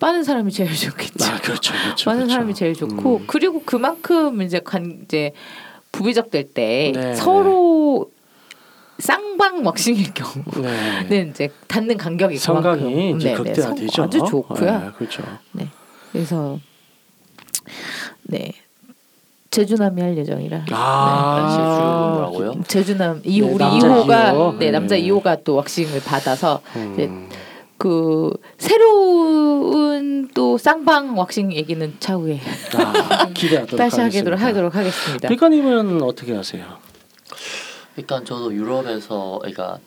빠는 0.00 0.24
사람이 0.24 0.52
제일 0.52 0.74
좋겠죠. 0.74 1.24
아, 1.24 1.38
그렇죠, 1.40 1.72
그렇죠. 1.72 2.04
빠는 2.06 2.22
그렇죠. 2.22 2.32
사람이 2.32 2.54
제일 2.54 2.74
좋고 2.74 3.16
음. 3.18 3.24
그리고 3.26 3.62
그만큼 3.64 4.42
이제 4.42 4.58
간 4.58 5.00
이제 5.04 5.32
부비적 5.92 6.30
될때 6.30 6.92
네. 6.94 7.14
서로 7.14 8.10
쌍방 8.98 9.64
왁싱일 9.64 10.12
경우는 10.14 11.08
네. 11.08 11.28
이제 11.30 11.48
닿는 11.68 11.96
간격이 11.96 12.38
성강이 12.38 12.80
그만큼 12.80 13.16
이제 13.16 13.28
네, 13.28 13.34
네, 13.34 13.42
극대화되죠. 13.42 13.92
성- 13.92 14.04
아주 14.06 14.18
좋고요. 14.18 14.70
네, 14.78 14.90
그렇죠. 14.96 15.22
그래서 16.12 16.58
네 18.24 18.52
제주남이 19.50 20.00
할 20.00 20.16
예정이라 20.16 20.64
아, 20.70 21.48
실주 21.50 22.40
뭐라고요? 22.40 22.64
제주남 22.68 23.20
이 23.24 23.40
네, 23.40 23.46
우리 23.46 23.58
남자 23.58 23.86
2호가 23.88 24.32
이호. 24.34 24.58
네 24.58 24.70
남자 24.70 24.94
네. 24.94 25.02
2호가 25.02 25.44
또 25.44 25.56
왁싱을 25.56 26.02
받아서 26.04 26.60
음. 26.76 27.28
그 27.82 28.32
새로운 28.58 30.28
또 30.34 30.56
쌍방 30.56 31.18
왁싱 31.18 31.52
얘기는 31.52 31.92
차후에 31.98 32.38
아, 32.76 33.26
기대하도록 33.34 33.74
다시 33.76 33.98
하겠습니다. 34.00 34.36
하도록 34.36 34.40
하도록 34.40 34.76
하겠습니다. 34.76 35.28
백가님은 35.28 36.00
어떻게 36.00 36.32
하세요? 36.32 36.64
일단 37.96 38.24
저도 38.24 38.54
유럽에서 38.54 39.38
그러니까 39.40 39.80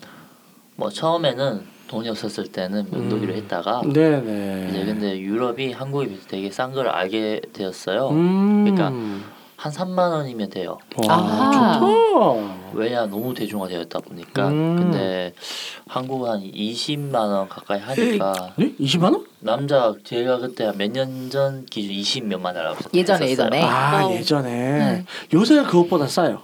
뭐 0.75 0.89
처음에는 0.89 1.61
돈이 1.87 2.09
없었을 2.09 2.47
때는 2.47 2.87
면도기를 2.91 3.33
음. 3.33 3.37
했다가 3.37 3.83
네네. 3.93 4.67
이제 4.71 4.85
근데 4.85 5.17
유럽이 5.17 5.71
한국에 5.71 6.07
비해서 6.07 6.27
되게 6.27 6.51
싼 6.51 6.73
걸 6.73 6.89
알게 6.89 7.43
되었어요. 7.53 8.09
음. 8.09 8.65
그러니까 8.65 8.89
한 9.65 9.71
3만 9.71 10.11
원이면 10.11 10.51
돼요. 10.51 10.77
와, 11.07 11.15
아하. 11.15 11.79
좋다. 11.79 12.71
왜냐 12.73 13.05
너무 13.07 13.33
대중화되었다 13.33 13.97
보니까. 13.99 14.47
음. 14.49 14.75
근데 14.75 15.33
한국은 15.87 16.29
한 16.29 16.39
20만 16.41 17.15
원 17.15 17.49
가까이 17.49 17.79
하니까 17.79 18.53
네? 18.57 18.75
20만 18.79 19.05
원? 19.13 19.25
남자 19.39 19.95
제가 20.03 20.37
그때 20.37 20.71
몇 20.77 20.91
년 20.91 21.29
전 21.31 21.65
기준 21.65 21.91
20 21.95 22.25
몇만 22.27 22.55
원이라고 22.55 22.77
예전에, 22.93 23.25
했었어요. 23.25 23.31
예전에. 23.31 23.63
아 23.63 24.05
어. 24.05 24.11
예전에 24.13 25.05
요새 25.33 25.63
그것보다 25.63 26.05
싸요. 26.07 26.41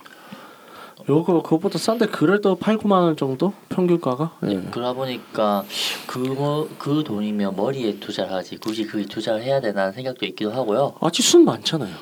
요거 1.08 1.44
그것보다 1.44 1.78
싼데 1.78 2.08
그래도 2.08 2.56
8, 2.56 2.78
9만 2.80 2.92
원 3.04 3.16
정도 3.16 3.54
평균가가. 3.70 4.32
네. 4.42 4.62
그러다 4.72 4.94
보니까 4.94 5.64
그거 6.08 6.68
그 6.80 7.04
돈이면 7.06 7.56
머리에 7.56 8.00
투자를 8.00 8.34
하지 8.34 8.58
굳이 8.58 8.86
그게 8.86 9.06
투자를 9.06 9.44
해야 9.44 9.62
되나 9.62 9.92
생각도 9.92 10.26
있기도 10.26 10.52
하고요. 10.52 10.96
아직 11.02 11.22
숱 11.22 11.44
많잖아요. 11.44 11.96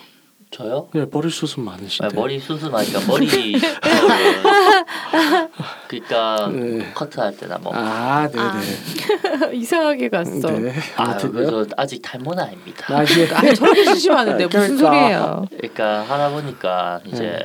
저요? 0.52 0.88
네, 0.94 1.06
머리 1.12 1.30
숱은 1.30 1.64
많으신데. 1.64 2.06
아, 2.06 2.10
머리 2.20 2.40
수술하니까 2.40 3.02
머리 3.08 3.56
어, 3.56 3.60
그러니까 5.88 6.50
네. 6.52 6.92
커트할 6.94 7.38
때나 7.38 7.58
뭐 7.60 7.72
아, 7.76 8.28
네네. 8.28 9.54
이상하게 9.56 10.10
갔어. 10.10 10.50
네. 10.50 10.74
아, 10.98 11.04
아무튼요. 11.04 11.32
그래서 11.34 11.66
아직 11.78 12.02
탈모는 12.02 12.44
아닙니다. 12.44 12.86
아, 12.90 13.04
예. 13.04 13.06
아 13.32 13.54
저렇게 13.54 13.84
조심하는데 13.86 14.46
무슨 14.48 14.78
그러니까. 14.78 14.88
소리예요? 14.88 15.46
그러니까 15.52 16.02
하다 16.02 16.30
보니까 16.32 17.00
이제 17.06 17.24
네. 17.24 17.40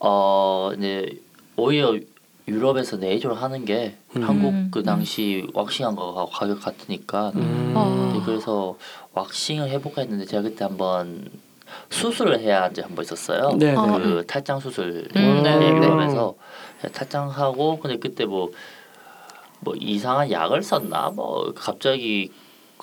어 0.00 0.72
이제 0.76 1.06
오히려 1.56 1.96
유럽에서 2.48 2.96
네이저를 2.96 3.40
하는 3.40 3.64
게 3.64 3.96
음. 4.16 4.22
한국 4.22 4.54
그 4.70 4.82
당시 4.82 5.46
왁싱한 5.52 5.94
거가 5.94 6.26
가격 6.26 6.60
같으니까 6.60 7.32
음. 7.36 7.74
어. 7.76 8.12
네, 8.14 8.22
그래서 8.24 8.76
왁싱을 9.12 9.68
해볼까 9.68 10.02
했는데 10.02 10.24
제가 10.24 10.42
그때 10.42 10.64
한번 10.64 11.30
수술을 11.90 12.40
해야 12.40 12.62
한지한번 12.62 13.04
있었어요. 13.04 13.52
네네. 13.58 13.76
어. 13.76 13.98
그 13.98 14.24
탈장 14.26 14.58
수술 14.58 15.08
음, 15.14 15.42
네, 15.42 15.58
네네네. 15.58 15.76
유럽에서 15.76 16.34
탈장하고 16.92 17.78
근데 17.78 17.98
그때 17.98 18.24
뭐뭐 18.24 18.50
이상한 19.76 20.30
약을 20.30 20.62
썼나 20.62 21.10
뭐 21.10 21.52
갑자기 21.54 22.32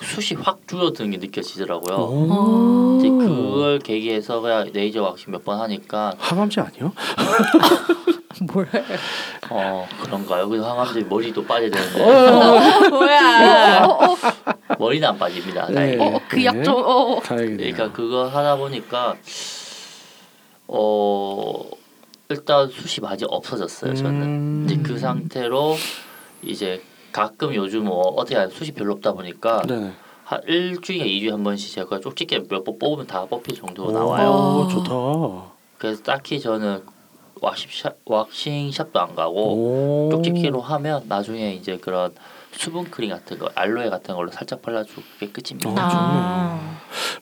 숱이 0.02 0.40
확 0.42 0.60
줄어드는 0.66 1.10
게 1.12 1.16
느껴지더라고요. 1.18 1.96
오. 1.96 2.98
이제 2.98 3.08
그걸 3.08 3.78
계기해서 3.78 4.40
그냥 4.40 4.70
레이저 4.72 5.02
왁싱 5.02 5.32
몇 5.32 5.42
번 5.44 5.60
하니까 5.60 6.14
항암제 6.18 6.60
아니요? 6.60 6.92
뭘? 8.52 8.68
어 9.50 9.86
그런가요? 10.02 10.48
그래서 10.48 10.68
항암제 10.70 11.02
머리도 11.08 11.44
빠져야 11.46 11.70
되는데 11.70 12.02
어. 12.02 12.88
뭐야? 12.90 13.84
어, 13.86 14.12
어, 14.12 14.16
머리는 14.78 15.08
안 15.08 15.18
빠집니다. 15.18 15.66
네. 15.70 15.96
어, 15.98 16.20
그약좀 16.28 16.74
어. 16.76 17.20
다행이네요. 17.24 17.56
그러니까 17.56 17.92
그거 17.92 18.26
하다 18.28 18.56
보니까 18.56 19.14
어 20.68 21.62
일단 22.28 22.68
숱이 22.70 23.02
많이 23.02 23.22
없어졌어요. 23.26 23.94
저는 23.94 24.22
음. 24.22 24.66
이제 24.68 24.82
그 24.82 24.98
상태로 24.98 25.76
이제 26.42 26.82
가끔 27.16 27.54
요즘 27.54 27.84
뭐 27.84 28.00
어떻게 28.08 28.34
하면 28.34 28.50
숱이 28.50 28.72
별로 28.72 28.92
없다 28.92 29.12
보니까 29.14 29.62
네네. 29.62 29.90
한 30.24 30.40
일주일에 30.46 31.06
이주에 31.06 31.30
한 31.30 31.42
번씩 31.42 31.72
제가 31.74 32.00
쪽집게 32.00 32.40
몇 32.50 32.62
번 32.62 32.78
뽑으면 32.78 33.06
다 33.06 33.24
뽑힐 33.24 33.54
정도로 33.54 33.88
오, 33.88 33.92
나와요. 33.92 34.68
좋다. 34.70 34.90
그래서 35.78 36.02
딱히 36.02 36.38
저는 36.40 36.82
왁싱샵, 37.40 37.96
왁싱샵도 38.04 39.00
안 39.00 39.14
가고 39.14 40.06
오. 40.06 40.10
쪽집기로 40.10 40.60
하면 40.60 41.04
나중에 41.08 41.54
이제 41.54 41.78
그런 41.78 42.12
수분 42.52 42.84
크림 42.90 43.10
같은 43.10 43.38
거 43.38 43.50
알로에 43.54 43.88
같은 43.88 44.14
걸로 44.14 44.30
살짝 44.30 44.60
발라주고 44.60 45.00
그게 45.18 45.32
끝입니다. 45.32 45.70
어, 45.70 45.74
아. 45.78 46.60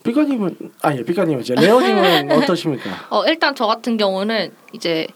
삐까님은 0.04 0.56
아예 0.82 1.02
삐까님은 1.02 1.40
이제 1.42 1.54
레오님은 1.54 2.30
어떠십니까? 2.42 3.06
어 3.10 3.24
일단 3.26 3.54
저 3.54 3.66
같은 3.66 3.96
경우는 3.96 4.52
이제 4.72 5.06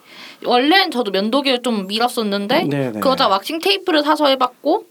원래는 0.45 0.91
저도 0.91 1.11
면도기를 1.11 1.63
좀 1.63 1.87
밀었었는데 1.87 2.65
네네. 2.65 3.01
그러다 3.01 3.29
왁싱 3.29 3.61
테이프를 3.61 4.03
사서 4.03 4.27
해봤고 4.27 4.87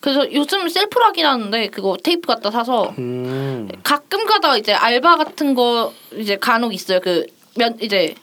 그래서 0.00 0.30
요즘 0.32 0.68
셀프로 0.68 1.06
하긴 1.06 1.24
하는데 1.24 1.68
그거 1.68 1.96
테이프 2.02 2.26
갖다 2.26 2.50
사서 2.50 2.94
음. 2.98 3.68
가끔 3.82 4.26
가다 4.26 4.56
이제 4.58 4.72
알바 4.74 5.16
같은 5.16 5.54
거 5.54 5.92
이제 6.14 6.36
간혹 6.36 6.74
있어요. 6.74 7.00
그 7.00 7.26
면 7.56 7.76
이제 7.80 8.14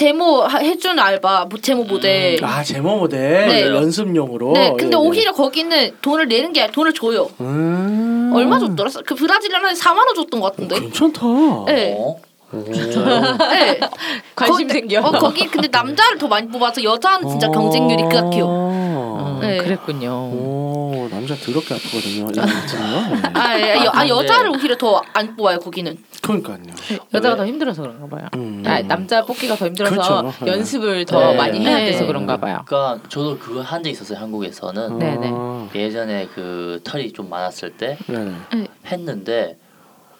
제모 0.00 0.42
하- 0.42 0.58
해주는 0.58 0.98
알바 0.98 1.46
모- 1.46 1.56
제모 1.58 1.84
모델. 1.84 2.38
아 2.44 2.62
제모 2.62 2.98
모델 2.98 3.48
네. 3.48 3.62
연습용으로. 3.66 4.52
네, 4.52 4.74
근데 4.78 4.94
예, 4.94 5.00
예. 5.00 5.06
오히려 5.06 5.32
거기는 5.32 5.90
돈을 6.02 6.28
내는 6.28 6.52
게 6.52 6.60
아니라 6.60 6.72
돈을 6.74 6.92
줘요. 6.92 7.30
음. 7.40 8.30
얼마 8.34 8.58
줬더라? 8.58 8.90
그 9.06 9.14
브라질에는 9.14 9.72
4만 9.72 9.96
원 10.06 10.14
줬던 10.14 10.38
것 10.40 10.46
어, 10.48 10.50
같은데. 10.50 10.78
괜찮다. 10.80 11.20
네. 11.66 11.96
어? 11.98 12.14
오. 12.52 12.62
네. 12.68 13.80
관심 14.36 14.68
거기- 14.68 14.68
생겨. 14.68 15.00
어, 15.00 15.10
거기 15.12 15.46
근데 15.46 15.68
남자를 15.68 16.18
더 16.18 16.28
많이 16.28 16.46
뽑아서 16.46 16.84
여자는 16.84 17.26
진짜 17.30 17.48
경쟁률이 17.48 18.02
극악해요. 18.02 18.46
어, 19.36 19.40
네. 19.40 19.58
그랬군요. 19.58 20.08
오 20.10 21.08
남자 21.10 21.34
더럽게 21.34 21.74
아프거든요. 21.74 22.28
이거. 22.30 22.44
네. 22.46 23.30
아, 23.34 23.58
예, 23.58 23.74
여, 23.84 23.88
아 23.90 24.00
근데- 24.00 24.08
여자를 24.08 24.50
오히려 24.50 24.76
더 24.76 25.02
안 25.12 25.36
뽑아요 25.36 25.58
거기는. 25.60 25.96
그러니까요. 26.22 26.58
여자가 27.14 27.36
더 27.36 27.46
힘들어서 27.46 27.82
그런가 27.82 28.06
봐요. 28.16 28.28
음. 28.34 28.62
아, 28.66 28.80
남자 28.82 29.24
뽑기가 29.24 29.54
더 29.56 29.66
힘들어서 29.66 29.94
그렇죠. 30.22 30.44
네. 30.44 30.52
연습을 30.52 31.04
더 31.06 31.32
네. 31.32 31.36
많이 31.36 31.60
해야 31.64 31.78
돼서 31.78 32.00
네. 32.00 32.06
그런가 32.06 32.36
봐요. 32.36 32.62
그러니까 32.66 33.08
저도 33.08 33.38
그거 33.38 33.60
한 33.62 33.82
적 33.82 33.90
있었어요 33.90 34.18
한국에서는 34.18 34.98
네네. 34.98 35.30
아, 35.32 35.68
예전에 35.74 36.26
그 36.34 36.80
털이 36.84 37.12
좀 37.12 37.28
많았을 37.30 37.76
때 37.76 37.96
네네. 38.06 38.68
했는데 38.86 39.58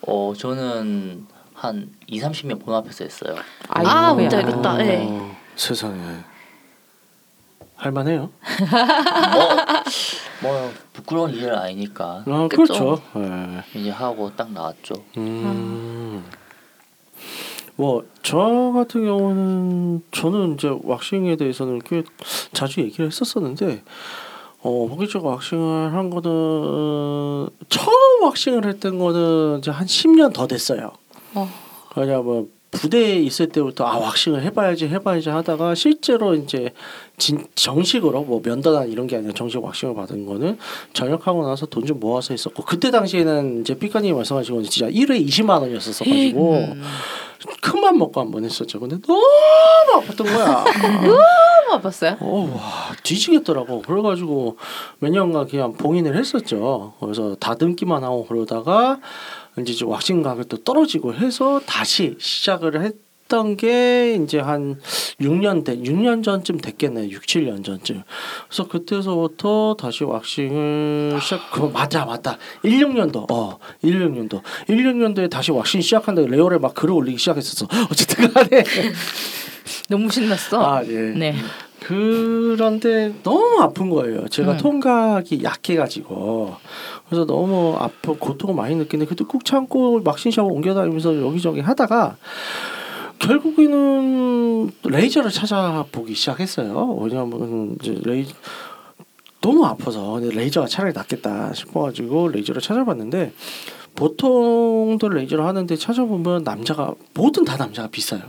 어 0.06 0.32
저는 0.36 1.26
한 1.54 1.88
2, 2.06 2.20
30명 2.20 2.64
본 2.64 2.74
앞에서 2.74 3.04
했어요. 3.04 3.34
아이고야. 3.68 3.92
아, 3.92 4.12
뭔지 4.14 4.36
알겠다. 4.36 4.74
어, 4.74 4.76
네. 4.76 5.32
세상에. 5.56 6.00
할만해요. 7.76 8.30
뭐, 9.32 10.50
뭐 10.50 10.72
부끄러운 10.92 11.30
일은 11.32 11.54
아니니까 11.54 12.24
아. 12.26 12.48
그렇죠. 12.50 13.00
네. 13.14 13.62
이제 13.74 13.90
하고 13.90 14.30
딱 14.34 14.50
나왔죠. 14.50 14.94
음. 15.18 16.24
뭐저 17.76 18.72
같은 18.74 19.04
경우는 19.04 20.02
저는 20.10 20.54
이제 20.54 20.74
왁싱에 20.82 21.36
대해서는 21.36 21.80
꽤 21.84 22.02
자주 22.52 22.80
얘기를 22.80 23.06
했었었는데 23.06 23.82
어 24.62 24.86
본격적으로 24.88 25.30
왁싱을 25.32 25.92
한 25.92 26.08
거는 26.08 27.50
처음 27.68 28.22
왁싱을 28.24 28.66
했던 28.66 28.98
거는 28.98 29.58
이제 29.58 29.70
한 29.70 29.86
10년 29.86 30.32
더 30.32 30.46
됐어요. 30.46 30.92
어. 31.34 31.48
그냥 31.92 32.24
뭐 32.24 32.48
부대에 32.80 33.16
있을 33.16 33.48
때부터 33.48 33.84
아 33.86 33.96
왁싱을 33.98 34.42
해봐야지 34.42 34.86
해봐야지 34.88 35.28
하다가 35.30 35.74
실제로 35.74 36.34
이제 36.34 36.72
진, 37.18 37.46
정식으로 37.54 38.22
뭐 38.22 38.40
면도나 38.44 38.84
이런 38.84 39.06
게 39.06 39.16
아니라 39.16 39.32
정식 39.34 39.62
왁싱을 39.62 39.94
받은 39.94 40.26
거는 40.26 40.58
전역하고 40.92 41.46
나서 41.46 41.66
돈 41.66 41.86
좀 41.86 42.00
모아서 42.00 42.34
했었고 42.34 42.64
그때 42.64 42.90
당시에는 42.90 43.60
이제 43.60 43.74
삐까님이 43.78 44.12
말씀하신 44.14 44.54
건 44.56 44.64
진짜 44.64 44.90
1회 44.90 45.24
20만 45.28 45.60
원이었었어 45.60 46.04
가지고 46.04 46.54
음. 46.54 46.82
큰맘 47.62 47.96
먹고 47.98 48.20
한 48.20 48.30
번 48.32 48.44
했었죠. 48.44 48.80
근데 48.80 48.96
너무 49.06 49.22
아팠던 50.00 50.24
거야. 50.24 50.64
너무 51.02 51.16
아팠어요? 51.80 52.16
어, 52.20 52.50
와 52.56 52.92
뒤지겠더라고. 53.04 53.82
그래가지고 53.82 54.56
몇 54.98 55.10
년간 55.10 55.46
그냥 55.46 55.72
봉인을 55.74 56.16
했었죠. 56.16 56.94
그래서 56.98 57.36
다듬기만 57.38 58.02
하고 58.02 58.26
그러다가 58.26 58.98
이제 59.58 59.72
좀 59.72 59.90
왁싱 59.90 60.22
가격도 60.22 60.58
떨어지고 60.64 61.14
해서 61.14 61.60
다시 61.66 62.16
시작을 62.18 62.82
했던 62.82 63.56
게 63.56 64.18
이제 64.22 64.38
한 64.38 64.78
6년 65.20 65.64
된 65.64 65.82
6년 65.82 66.22
전쯤 66.22 66.58
됐겠네. 66.58 67.08
6, 67.10 67.22
7년 67.22 67.64
전쯤. 67.64 68.02
그래서 68.48 68.68
그때서부터 68.68 69.76
다시 69.78 70.04
왁싱을 70.04 71.18
시작. 71.22 71.50
그 71.50 71.60
맞다 71.60 72.04
맞다. 72.04 72.38
16년도. 72.64 73.30
어, 73.30 73.58
16년도. 73.82 74.42
16년도에 74.68 75.30
다시 75.30 75.52
왁싱 75.52 75.80
시작한다고 75.80 76.28
레오레 76.28 76.58
막 76.58 76.74
글을 76.74 76.94
올리기 76.94 77.18
시작했었어. 77.18 77.66
어쨌든 77.90 78.32
간에 78.32 78.62
너무 79.88 80.10
신났어. 80.10 80.60
아 80.62 80.84
예. 80.84 81.12
네. 81.16 81.34
그런데 81.80 83.14
너무 83.22 83.60
아픈 83.60 83.90
거예요. 83.90 84.26
제가 84.28 84.52
음. 84.52 84.56
통각이 84.56 85.44
약해가지고 85.44 86.56
그래서 87.06 87.26
너무 87.26 87.76
아파 87.78 88.12
고통을 88.12 88.54
많이 88.54 88.74
느끼는데 88.74 89.08
그때 89.08 89.24
꾹 89.24 89.44
참고 89.44 90.00
막신샵을 90.00 90.50
옮겨다니면서 90.50 91.20
여기저기 91.22 91.60
하다가 91.60 92.16
결국에는 93.18 94.70
레이저를 94.84 95.30
찾아보기 95.30 96.14
시작했어요. 96.14 96.98
왜냐하면 97.00 97.76
이제 97.80 97.98
레이 98.04 98.26
너무 99.40 99.64
아파서 99.64 100.18
레이저가 100.20 100.66
차라리 100.66 100.92
낫겠다 100.92 101.52
싶어가지고 101.52 102.28
레이저를 102.28 102.60
찾아봤는데 102.60 103.32
보통들 103.94 105.10
레이저를 105.10 105.44
하는데 105.44 105.76
찾아보면 105.76 106.42
남자가 106.42 106.94
뭐든 107.14 107.44
다 107.44 107.56
남자가 107.56 107.88
비싸요. 107.88 108.22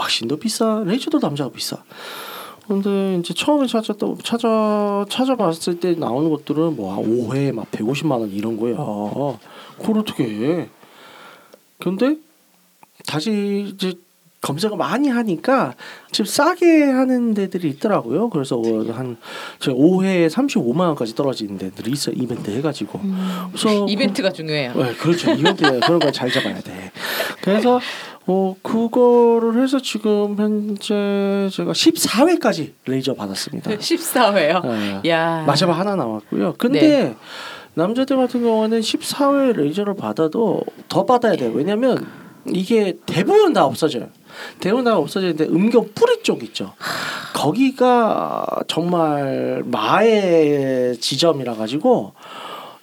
왁싱도 0.00 0.38
비싸, 0.38 0.82
레이저도 0.86 1.18
남자가 1.18 1.50
비싸. 1.50 1.76
근데 2.66 3.16
이제 3.16 3.34
처음에 3.34 3.66
찾았다 3.66 4.06
찾아 4.24 5.04
찾아봤을 5.08 5.80
때 5.80 5.94
나오는 5.94 6.30
것들은 6.30 6.76
뭐 6.76 6.96
5회 6.98 7.52
막 7.52 7.70
150만 7.70 8.12
원 8.12 8.30
이런 8.30 8.56
거야. 8.56 8.76
그걸 9.78 9.98
어떻게 9.98 10.24
해? 10.24 10.68
근데 11.80 12.16
다시 13.06 13.72
이제 13.74 13.94
검색을 14.42 14.78
많이 14.78 15.08
하니까 15.08 15.74
지금 16.12 16.24
싸게 16.24 16.84
하는 16.84 17.34
데들이 17.34 17.68
있더라고요. 17.70 18.30
그래서 18.30 18.62
한 18.90 19.18
제가 19.58 19.76
5회에 19.76 20.30
35만 20.30 20.80
원까지 20.80 21.14
떨어지는 21.14 21.58
데들이 21.58 21.90
있어 21.92 22.10
요 22.10 22.14
이벤트 22.16 22.50
해가지고. 22.50 23.00
그래서 23.52 23.86
이벤트가 23.86 24.30
중요해요. 24.32 24.72
네, 24.74 24.94
그렇죠. 24.94 25.32
이벤트 25.32 25.62
그런 25.80 25.98
걸 25.98 26.10
잘 26.12 26.30
잡아야 26.30 26.58
돼. 26.60 26.90
그래서 27.42 27.80
어 28.26 28.54
그거를 28.62 29.62
해서 29.62 29.80
지금 29.80 30.36
현재 30.36 31.48
제가 31.52 31.72
14회까지 31.72 32.72
레이저 32.86 33.14
받았습니다. 33.14 33.70
14회요. 33.76 34.66
네. 34.66 35.10
야. 35.10 35.44
마지막 35.46 35.78
하나 35.78 35.96
남았고요. 35.96 36.54
근데 36.58 37.14
남자들 37.74 38.16
같은 38.16 38.42
경우는 38.42 38.80
14회 38.80 39.56
레이저를 39.56 39.94
받아도 39.94 40.62
더 40.88 41.06
받아야 41.06 41.36
돼요. 41.36 41.50
왜냐면 41.54 42.06
이게 42.46 42.96
대부분 43.06 43.52
다 43.52 43.64
없어져요. 43.64 44.08
대부분 44.60 44.84
다 44.84 44.96
없어지는데 44.96 45.44
음경 45.44 45.90
뿌리 45.94 46.22
쪽 46.22 46.42
있죠. 46.44 46.72
거기가 47.34 48.46
정말 48.68 49.62
마의 49.66 50.96
지점이라 50.98 51.54
가지고 51.54 52.12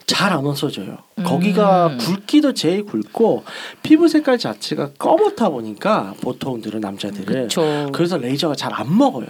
잘 0.08 0.32
안 0.32 0.46
없어져요. 0.46 0.98
거기가 1.26 1.88
음. 1.88 1.98
굵기도 1.98 2.54
제일 2.54 2.86
굵고 2.86 3.44
피부 3.84 4.08
색깔 4.08 4.38
자체가 4.38 4.92
검었다 4.98 5.50
보니까 5.50 6.14
보통들은 6.22 6.80
남자들은 6.80 7.26
그렇죠. 7.26 7.90
그래서 7.92 8.18
레이저가 8.18 8.56
잘 8.56 8.74
안 8.74 8.98
먹어요. 8.98 9.28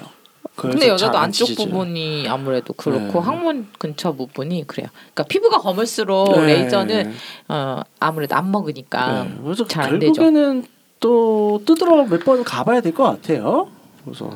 근데 0.56 0.88
여자도 0.88 1.14
잘안 1.14 1.24
안쪽 1.26 1.46
찢어져요. 1.48 1.72
부분이 1.72 2.28
아무래도 2.28 2.74
그렇고 2.74 3.20
네. 3.20 3.26
항문 3.26 3.68
근처 3.80 4.12
부분이 4.14 4.66
그래요. 4.68 4.88
그러니까 5.14 5.24
피부가 5.24 5.58
검을수록 5.60 6.32
네. 6.40 6.46
레이저는 6.46 7.14
어, 7.50 7.82
아무래도 8.00 8.36
안 8.36 8.52
먹으니까 8.52 9.24
네, 9.24 9.38
그래서 9.44 9.66
잘안 9.68 10.00
되죠. 10.00 10.14
결국에는 10.14 10.64
또 11.00 11.62
뜯으러 11.66 12.06
몇 12.06 12.24
번 12.24 12.44
가봐야 12.44 12.82
될 12.82 12.94
것 12.94 13.04
같아요. 13.04 13.68
그래서 14.06 14.32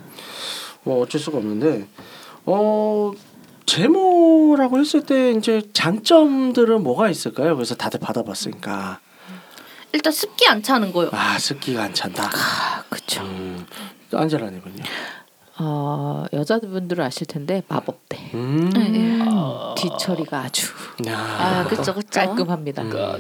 뭐 0.83 1.01
어쩔 1.03 1.19
수가 1.21 1.37
없는데 1.37 1.87
어 2.45 3.11
제모라고 3.71 4.79
했을 4.79 5.05
때 5.05 5.31
이제 5.31 5.61
장점들은 5.71 6.83
뭐가 6.83 7.09
있을까요? 7.09 7.55
그래서 7.55 7.73
다들 7.73 8.01
받아봤으니까 8.01 8.99
일단 9.93 10.11
습기 10.11 10.45
안 10.49 10.61
차는 10.61 10.91
거요. 10.91 11.09
아 11.13 11.39
습기가 11.39 11.83
안 11.83 11.93
찬다. 11.93 12.25
아, 12.25 12.83
그렇죠. 12.89 13.21
음, 13.21 13.65
안젤라님은요? 14.11 14.83
어, 15.59 16.25
여자분들은 16.33 17.05
아실 17.05 17.27
텐데 17.27 17.63
마법대 17.69 18.31
음, 18.33 18.69
네, 18.71 18.89
네. 18.89 19.19
뒤처리가 19.77 20.39
아주 20.39 20.67
야, 21.07 21.17
아, 21.17 21.63
그쵸, 21.65 21.93
그쵸. 21.93 22.09
깔끔합니다. 22.11 22.81
음. 22.81 22.89
그러니까 22.89 23.19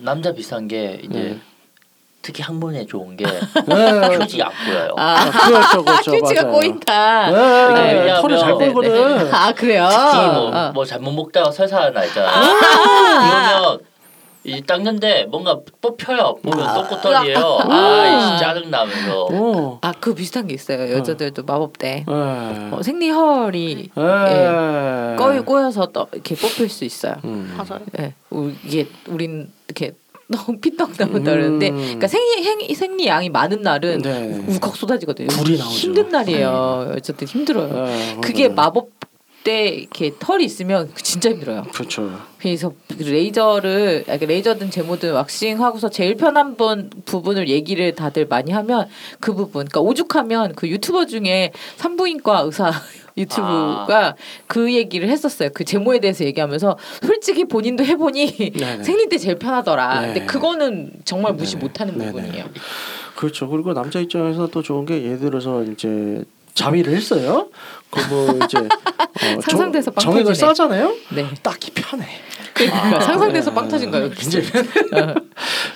남자 0.00 0.32
비싼 0.32 0.68
게 0.68 1.00
이제 1.02 1.18
네. 1.18 1.40
특히 2.28 2.42
항문에 2.42 2.84
좋은 2.84 3.16
게 3.16 3.24
네, 3.66 4.18
표지 4.18 4.42
안 4.42 4.50
보여요. 4.66 4.94
아, 4.98 5.30
그렇죠, 5.48 5.82
그렇죠, 5.82 6.12
휴지가 6.16 6.42
맞아요. 6.42 6.54
꼬인다. 6.54 7.30
네, 7.30 7.94
왜냐하면- 7.94 8.20
털이 8.20 8.38
잘 8.38 8.58
네, 8.58 8.70
보이거든. 8.70 9.32
아 9.34 9.50
그래요? 9.52 9.88
특히 9.90 10.26
뭐, 10.26 10.54
어. 10.54 10.70
뭐 10.74 10.84
잘못 10.84 11.10
먹다가 11.12 11.50
설사가 11.50 11.90
나 11.92 12.04
있잖아요. 12.04 12.30
그러면 12.42 13.78
이 14.44 14.60
닦는데 14.62 15.24
뭔가 15.30 15.58
뽑혀요. 15.80 16.36
보면 16.42 16.74
똥꼬털이에요. 16.74 17.58
아, 17.62 18.06
이 18.36 18.38
짜증 18.38 18.70
나면서. 18.70 19.26
어. 19.32 19.78
아, 19.80 19.92
그 19.98 20.14
비슷한 20.14 20.46
게 20.46 20.52
있어요. 20.54 20.90
여자들도 20.98 21.44
마법대. 21.44 22.04
네. 22.06 22.68
어, 22.70 22.78
생리혈이 22.82 23.90
네. 23.94 25.16
꺼이 25.18 25.40
꼬여서 25.40 25.86
떠, 25.86 26.06
이렇게 26.12 26.34
뽑힐 26.34 26.68
수 26.68 26.84
있어요. 26.84 27.14
음. 27.24 27.54
맞아요. 27.56 27.80
예, 27.98 28.12
우- 28.30 28.52
이게 28.64 28.86
우린 29.06 29.50
이렇게 29.66 29.92
너무 30.28 30.58
피떡 30.60 30.92
나온다 30.98 31.32
그러는데, 31.32 31.70
음. 31.70 31.76
그러니까 31.76 32.06
생리 32.06 32.44
행, 32.44 32.74
생리 32.74 33.06
양이 33.06 33.30
많은 33.30 33.62
날은 33.62 34.02
네. 34.02 34.44
우걱 34.46 34.76
쏟아지거든요. 34.76 35.28
불이 35.28 35.56
나오죠. 35.56 35.74
힘든 35.74 36.08
날이에요. 36.10 36.92
어쨌든 36.96 37.26
힘들어요. 37.26 37.86
네, 37.86 38.16
그게 38.20 38.48
맞아요. 38.48 38.72
마법대 38.72 39.68
이렇게 39.68 40.12
털이 40.18 40.44
있으면 40.44 40.90
진짜 40.96 41.30
힘들어요. 41.30 41.64
그렇죠. 41.72 42.10
그래서 42.38 42.72
그 42.88 43.02
레이저를 43.02 44.04
아니, 44.06 44.26
레이저든 44.26 44.70
제모든 44.70 45.14
왁싱 45.14 45.62
하고서 45.64 45.88
제일 45.88 46.16
편한 46.16 46.56
번 46.56 46.90
부분을 47.06 47.48
얘기를 47.48 47.94
다들 47.94 48.26
많이 48.26 48.52
하면 48.52 48.86
그 49.20 49.32
부분. 49.32 49.64
그러니까 49.66 49.80
오죽하면 49.80 50.54
그 50.54 50.68
유튜버 50.68 51.06
중에 51.06 51.52
산부인과 51.76 52.40
의사 52.40 52.70
유튜브가 53.18 54.14
그 54.46 54.72
얘기를 54.72 55.08
했었어요. 55.08 55.50
그 55.52 55.64
제모에 55.64 55.98
대해서 56.00 56.24
얘기하면서 56.24 56.78
솔직히 57.02 57.44
본인도 57.44 57.84
해보니. 57.84 58.52
생리 58.82 59.08
때 59.08 59.18
제일 59.18 59.36
편하더라. 59.36 60.00
네. 60.00 60.06
근데 60.14 60.26
그거는 60.26 60.92
정말 61.04 61.34
무시 61.34 61.54
네네. 61.54 61.62
못하는 61.64 61.98
네네. 61.98 62.12
부분이에요. 62.12 62.44
그렇죠. 63.16 63.48
그리고 63.48 63.74
남자 63.74 63.98
입장에서 64.00 64.46
또 64.48 64.62
좋은 64.62 64.86
게 64.86 65.02
예를 65.02 65.18
들어서 65.18 65.62
이제 65.64 66.24
자위를 66.54 66.92
했어요. 66.94 67.48
그뭐 67.90 68.38
이제 68.44 68.58
어, 68.58 69.40
상상돼서 69.40 69.90
빵 69.90 70.02
정액을 70.02 70.24
터지네. 70.32 70.46
싸잖아요. 70.46 70.94
네. 71.14 71.26
딱히 71.42 71.70
편해. 71.72 72.06
그러니까 72.54 73.00
상상돼서 73.00 73.50
네. 73.50 73.54
빵 73.54 73.68
터진 73.68 73.90
거예요. 73.90 74.10
굉장히 74.10 74.46
편해. 74.46 75.14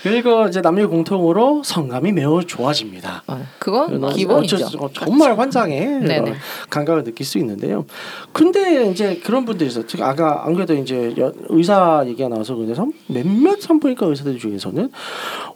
그리고 0.02 0.48
이제 0.48 0.60
남녀 0.60 0.88
공통으로 0.88 1.62
성감이 1.64 2.10
매우 2.12 2.44
좋아집니다. 2.44 3.22
어, 3.28 3.46
그건 3.60 4.10
기본이죠. 4.12 4.56
수- 4.58 4.78
어, 4.78 4.90
정말. 4.92 5.30
어, 5.32 6.34
감각을 6.70 7.04
느낄 7.04 7.24
수 7.24 7.38
있는데요. 7.38 7.86
근데 8.32 8.90
이제 8.90 9.20
그런 9.24 9.44
분들이 9.44 9.70
있어요. 9.70 9.84
특히 9.86 10.02
아까 10.02 10.44
안 10.44 10.54
그래도 10.54 10.74
이제 10.74 11.14
여- 11.18 11.32
의사 11.50 12.02
얘기가 12.06 12.28
나와서 12.28 12.56
산- 12.74 12.92
몇몇 13.06 13.60
산부인과 13.60 14.06
의사들 14.06 14.38
중에서는 14.40 14.90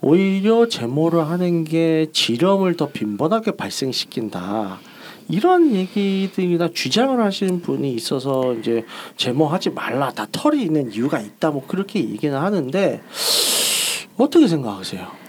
오히려 0.01 0.69
제모를 0.69 1.29
하는 1.29 1.65
게 1.65 2.07
지렴을 2.13 2.77
더 2.77 2.89
빈번하게 2.89 3.53
발생시킨다. 3.53 4.79
이런 5.29 5.75
얘기들이나 5.75 6.71
주장을 6.73 7.21
하시는 7.23 7.61
분이 7.61 7.93
있어서 7.95 8.55
이제 8.55 8.85
제모하지 9.17 9.71
말라 9.71 10.11
다 10.13 10.27
털이 10.31 10.63
있는 10.63 10.93
이유가 10.93 11.21
있다 11.21 11.51
뭐 11.51 11.67
그렇게 11.67 12.01
얘기는 12.01 12.37
하는데 12.37 13.03
어떻게 14.17 14.47
생각하세요? 14.47 15.27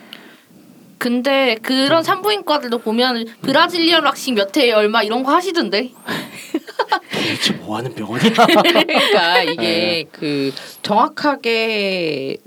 근데 0.98 1.58
그런 1.62 2.04
산부인과들도 2.04 2.80
보면 2.80 3.26
브라질리언 3.42 4.04
왁싱 4.04 4.36
몇 4.36 4.56
회에 4.56 4.72
얼마 4.72 5.04
이런 5.04 5.24
거 5.24 5.32
하시던데. 5.32 5.92
대체 7.12 7.54
뭐 7.54 7.78
하는 7.78 7.94
병원이야? 7.94 8.32
그러니까 8.34 9.44
이게 9.44 9.56
네. 9.56 10.06
그 10.12 10.52
정확하게 10.82 12.38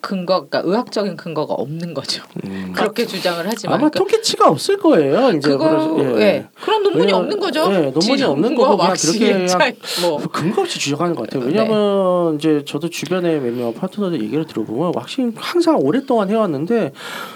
근거, 0.00 0.46
그러니까 0.46 0.62
의학적인 0.64 1.16
근거가 1.16 1.54
없는 1.54 1.92
거죠. 1.94 2.22
음. 2.44 2.72
그렇게 2.76 3.06
주장을 3.06 3.44
하지만 3.46 3.74
아마 3.74 3.88
그러니까 3.90 3.98
통계치가 3.98 4.48
없을 4.48 4.76
거예요. 4.78 5.30
이제 5.30 5.48
그거 5.48 5.68
그래서, 5.96 6.20
예. 6.20 6.46
그런 6.62 6.82
논문이 6.84 7.04
왜냐면- 7.06 7.22
없는 7.22 7.40
거죠. 7.40 7.60
예, 7.72 7.90
논문이 7.90 8.22
없는 8.22 8.54
거고 8.54 8.76
그냥 8.76 8.94
그렇게 8.96 9.46
차이, 9.46 9.72
뭐뭐 10.02 10.18
근거 10.32 10.62
없이 10.62 10.78
주장하는 10.78 11.14
것 11.16 11.22
같아요. 11.28 11.42
네. 11.42 11.48
왜냐하면 11.48 12.36
이제 12.36 12.62
저도 12.64 12.88
주변에 12.88 13.40
몇몇 13.40 13.72
파트너들 13.72 14.22
얘기를 14.22 14.46
들어보면 14.46 14.92
왁싱 14.94 15.32
항상 15.36 15.78
오랫동안 15.80 16.30
해왔는데 16.30 16.92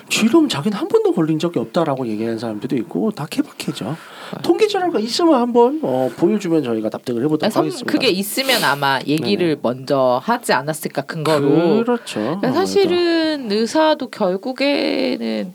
쥐름 0.08 0.48
자기는 0.48 0.76
한 0.78 0.86
번도 0.88 1.12
걸린 1.12 1.38
적이 1.40 1.58
없다라고 1.60 2.06
얘기하는 2.06 2.38
사람들도 2.38 2.76
있고 2.76 3.10
다 3.10 3.26
케바케죠. 3.28 3.96
통계 4.42 4.66
자료가 4.68 4.98
있으면 5.00 5.34
한번 5.34 5.80
어, 5.82 6.10
보여주면 6.16 6.62
저희가 6.62 6.88
납득을 6.92 7.22
해보도록 7.24 7.44
아, 7.44 7.50
선- 7.50 7.64
하겠습니다. 7.64 7.90
그게 7.92 8.08
있으면 8.08 8.62
아마 8.64 8.98
얘기를 9.06 9.58
먼저 9.60 10.20
하지 10.22 10.52
않았을까 10.52 11.02
근거로. 11.02 11.84
그렇죠. 11.84 12.20
그러니까 12.20 12.52
사실은 12.52 13.50
의사도 13.50 14.10
결국에는 14.10 15.52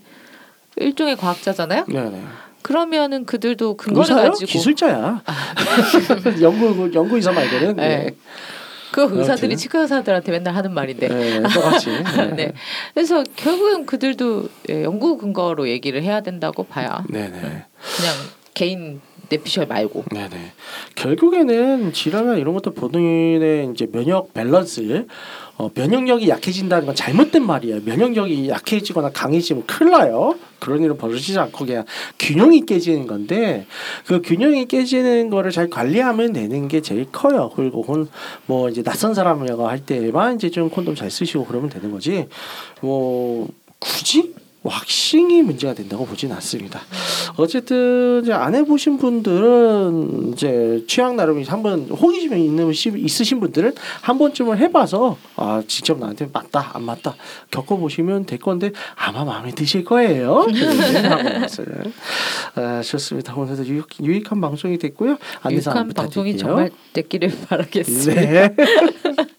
일종의 0.76 1.16
과학자잖아요. 1.16 1.84
네네. 1.88 2.22
그러면은 2.62 3.24
그들도 3.26 3.76
근거를 3.76 4.10
의사요? 4.10 4.30
가지고 4.30 4.46
기술자야. 4.50 5.22
연구 6.42 6.90
연구 6.94 7.16
의사 7.16 7.32
말고는. 7.32 7.76
네. 7.76 8.10
그 8.92 9.06
의사들이. 9.10 9.56
치과 9.56 9.80
의사들한테 9.80 10.32
맨날 10.32 10.54
하는 10.54 10.72
말인데. 10.72 11.08
네, 11.08 11.42
똑같이. 11.42 11.90
네. 12.36 12.52
그래서 12.94 13.22
결국엔 13.36 13.84
그들도 13.86 14.48
예, 14.70 14.84
연구 14.84 15.18
근거로 15.18 15.68
얘기를 15.68 16.02
해야 16.02 16.22
된다고 16.22 16.62
봐요. 16.64 17.04
네네. 17.08 17.30
그냥 17.30 18.14
개인 18.56 19.00
뇌피셜 19.28 19.66
말고. 19.66 20.04
네네. 20.12 20.52
결국에는 20.94 21.92
질환이나 21.92 22.36
이런 22.36 22.54
것도 22.54 22.72
본인의 22.72 23.70
이제 23.72 23.86
면역 23.90 24.32
밸런스, 24.32 25.06
어, 25.58 25.68
면역력이 25.74 26.28
약해진다는 26.28 26.86
건 26.86 26.94
잘못된 26.94 27.44
말이에요. 27.44 27.80
면역력이 27.84 28.48
약해지거나 28.48 29.10
강해지면 29.10 29.66
큰일 29.66 29.92
나요. 29.92 30.36
그런 30.58 30.82
일은 30.82 30.96
벌어지지 30.96 31.38
않고 31.38 31.66
그냥 31.66 31.84
균형이 32.18 32.64
깨지는 32.64 33.06
건데 33.06 33.66
그 34.06 34.22
균형이 34.22 34.66
깨지는 34.66 35.28
거를 35.28 35.50
잘 35.50 35.68
관리하면 35.68 36.32
되는 36.32 36.68
게 36.68 36.80
제일 36.80 37.06
커요. 37.12 37.50
그리고 37.54 37.82
혼- 37.82 38.08
뭐 38.46 38.70
이제 38.70 38.82
낯선 38.82 39.12
사람이라고 39.12 39.68
할 39.68 39.84
때만 39.84 40.36
이제 40.36 40.50
좀 40.50 40.70
콘돔 40.70 40.94
잘 40.94 41.10
쓰시고 41.10 41.44
그러면 41.44 41.68
되는 41.68 41.90
거지. 41.90 42.26
뭐 42.80 43.48
굳이 43.80 44.34
왁싱이 44.66 45.42
문제가 45.42 45.74
된다고 45.74 46.04
보진 46.06 46.32
않습니다. 46.32 46.80
어쨌든 47.36 48.20
이제 48.22 48.32
안 48.32 48.54
해보신 48.54 48.98
분들은 48.98 50.32
이제 50.32 50.84
취향 50.88 51.16
나름이 51.16 51.44
한번 51.44 51.84
호기심이 51.88 52.44
있는 52.44 52.72
시- 52.72 52.92
있으신 52.96 53.40
분들은 53.40 53.74
한 54.02 54.18
번쯤은 54.18 54.58
해봐서 54.58 55.16
아 55.36 55.62
직접 55.66 55.98
나한테 55.98 56.28
맞다 56.32 56.70
안 56.74 56.82
맞다 56.84 57.14
겪어보시면 57.50 58.26
될 58.26 58.38
건데 58.38 58.72
아마 58.96 59.24
마음에 59.24 59.50
드실 59.52 59.84
거예요. 59.84 60.46
네. 60.50 61.92
아, 62.54 62.80
좋습니다. 62.82 63.34
오늘도 63.34 63.66
유익, 63.66 63.86
유익 64.02 64.30
한 64.30 64.40
방송이 64.40 64.78
됐고요. 64.78 65.18
안내사 65.42 65.70
유익한 65.70 65.88
방송이 65.94 66.36
정말 66.36 66.70
됐기를 66.92 67.32
바라겠습니다. 67.48 68.20
네. 68.20 68.56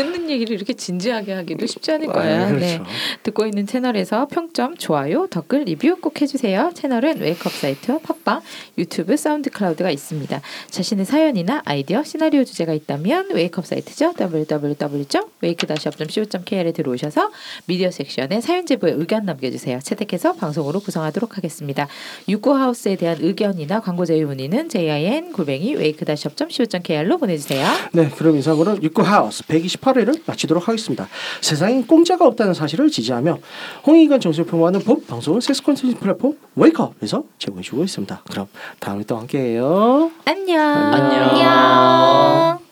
뜯는 0.00 0.30
얘기를 0.30 0.56
이렇게 0.56 0.72
진지하게 0.72 1.34
하기도 1.34 1.66
쉽지 1.66 1.92
않을 1.92 2.08
아, 2.10 2.12
거예요. 2.12 2.46
그렇죠. 2.48 2.66
네. 2.66 2.80
듣고 3.22 3.46
있는 3.46 3.66
채널에서 3.66 4.26
평점, 4.28 4.76
좋아요, 4.76 5.26
댓글, 5.28 5.62
리뷰 5.64 5.96
꼭 6.00 6.20
해주세요. 6.20 6.72
채널은 6.74 7.20
Wake-Up 7.20 7.52
사이트와 7.52 7.98
팟빵, 7.98 8.40
유튜브, 8.78 9.16
SoundCloud가 9.16 9.90
있습니다. 9.90 10.40
자신의 10.70 11.04
사연이나 11.04 11.62
아이디어, 11.64 12.02
시나리오 12.02 12.44
주제가 12.44 12.72
있다면 12.72 13.30
Wake-Up 13.34 13.66
사이트죠. 13.66 14.14
www.wake-up.co.kr에 14.18 16.72
들어오셔서 16.72 17.30
미디어 17.66 17.90
섹션에 17.90 18.40
사연 18.40 18.64
제보에 18.66 18.92
의견 18.92 19.24
남겨주세요. 19.26 19.80
채택해서 19.80 20.32
방송으로 20.34 20.80
구성하도록 20.80 21.36
하겠습니다. 21.36 21.88
육구하우스에 22.28 22.96
대한 22.96 23.18
의견이나 23.20 23.80
광고 23.80 24.04
제휴 24.06 24.26
문의는 24.26 24.68
jin 24.68 25.32
골뱅이 25.32 25.74
wake-up.co.kr로 25.76 27.18
보내주세요. 27.18 27.66
네, 27.92 28.08
그럼 28.10 28.36
이상으로 28.36 28.80
육구하우스 28.82 29.44
128 29.46 29.89
회를 29.96 30.14
마치도록 30.26 30.68
하겠습니다. 30.68 31.08
세상엔 31.40 31.86
공짜가 31.86 32.26
없다는 32.26 32.54
사실을 32.54 32.90
지지하며 32.90 33.38
홍익관 33.86 34.20
정수를 34.20 34.46
표방하는 34.46 34.80
법 34.80 35.06
방송은 35.06 35.40
섹스 35.40 35.62
콘텐츠 35.62 35.98
플랫폼 35.98 36.36
웨이크업에서 36.56 37.24
제공해주고 37.38 37.84
있습니다. 37.84 38.22
그럼 38.30 38.46
다음에 38.78 39.04
또 39.04 39.16
함께해요. 39.16 40.10
안녕. 40.24 40.60
안녕. 40.60 41.30
안녕. 41.30 42.69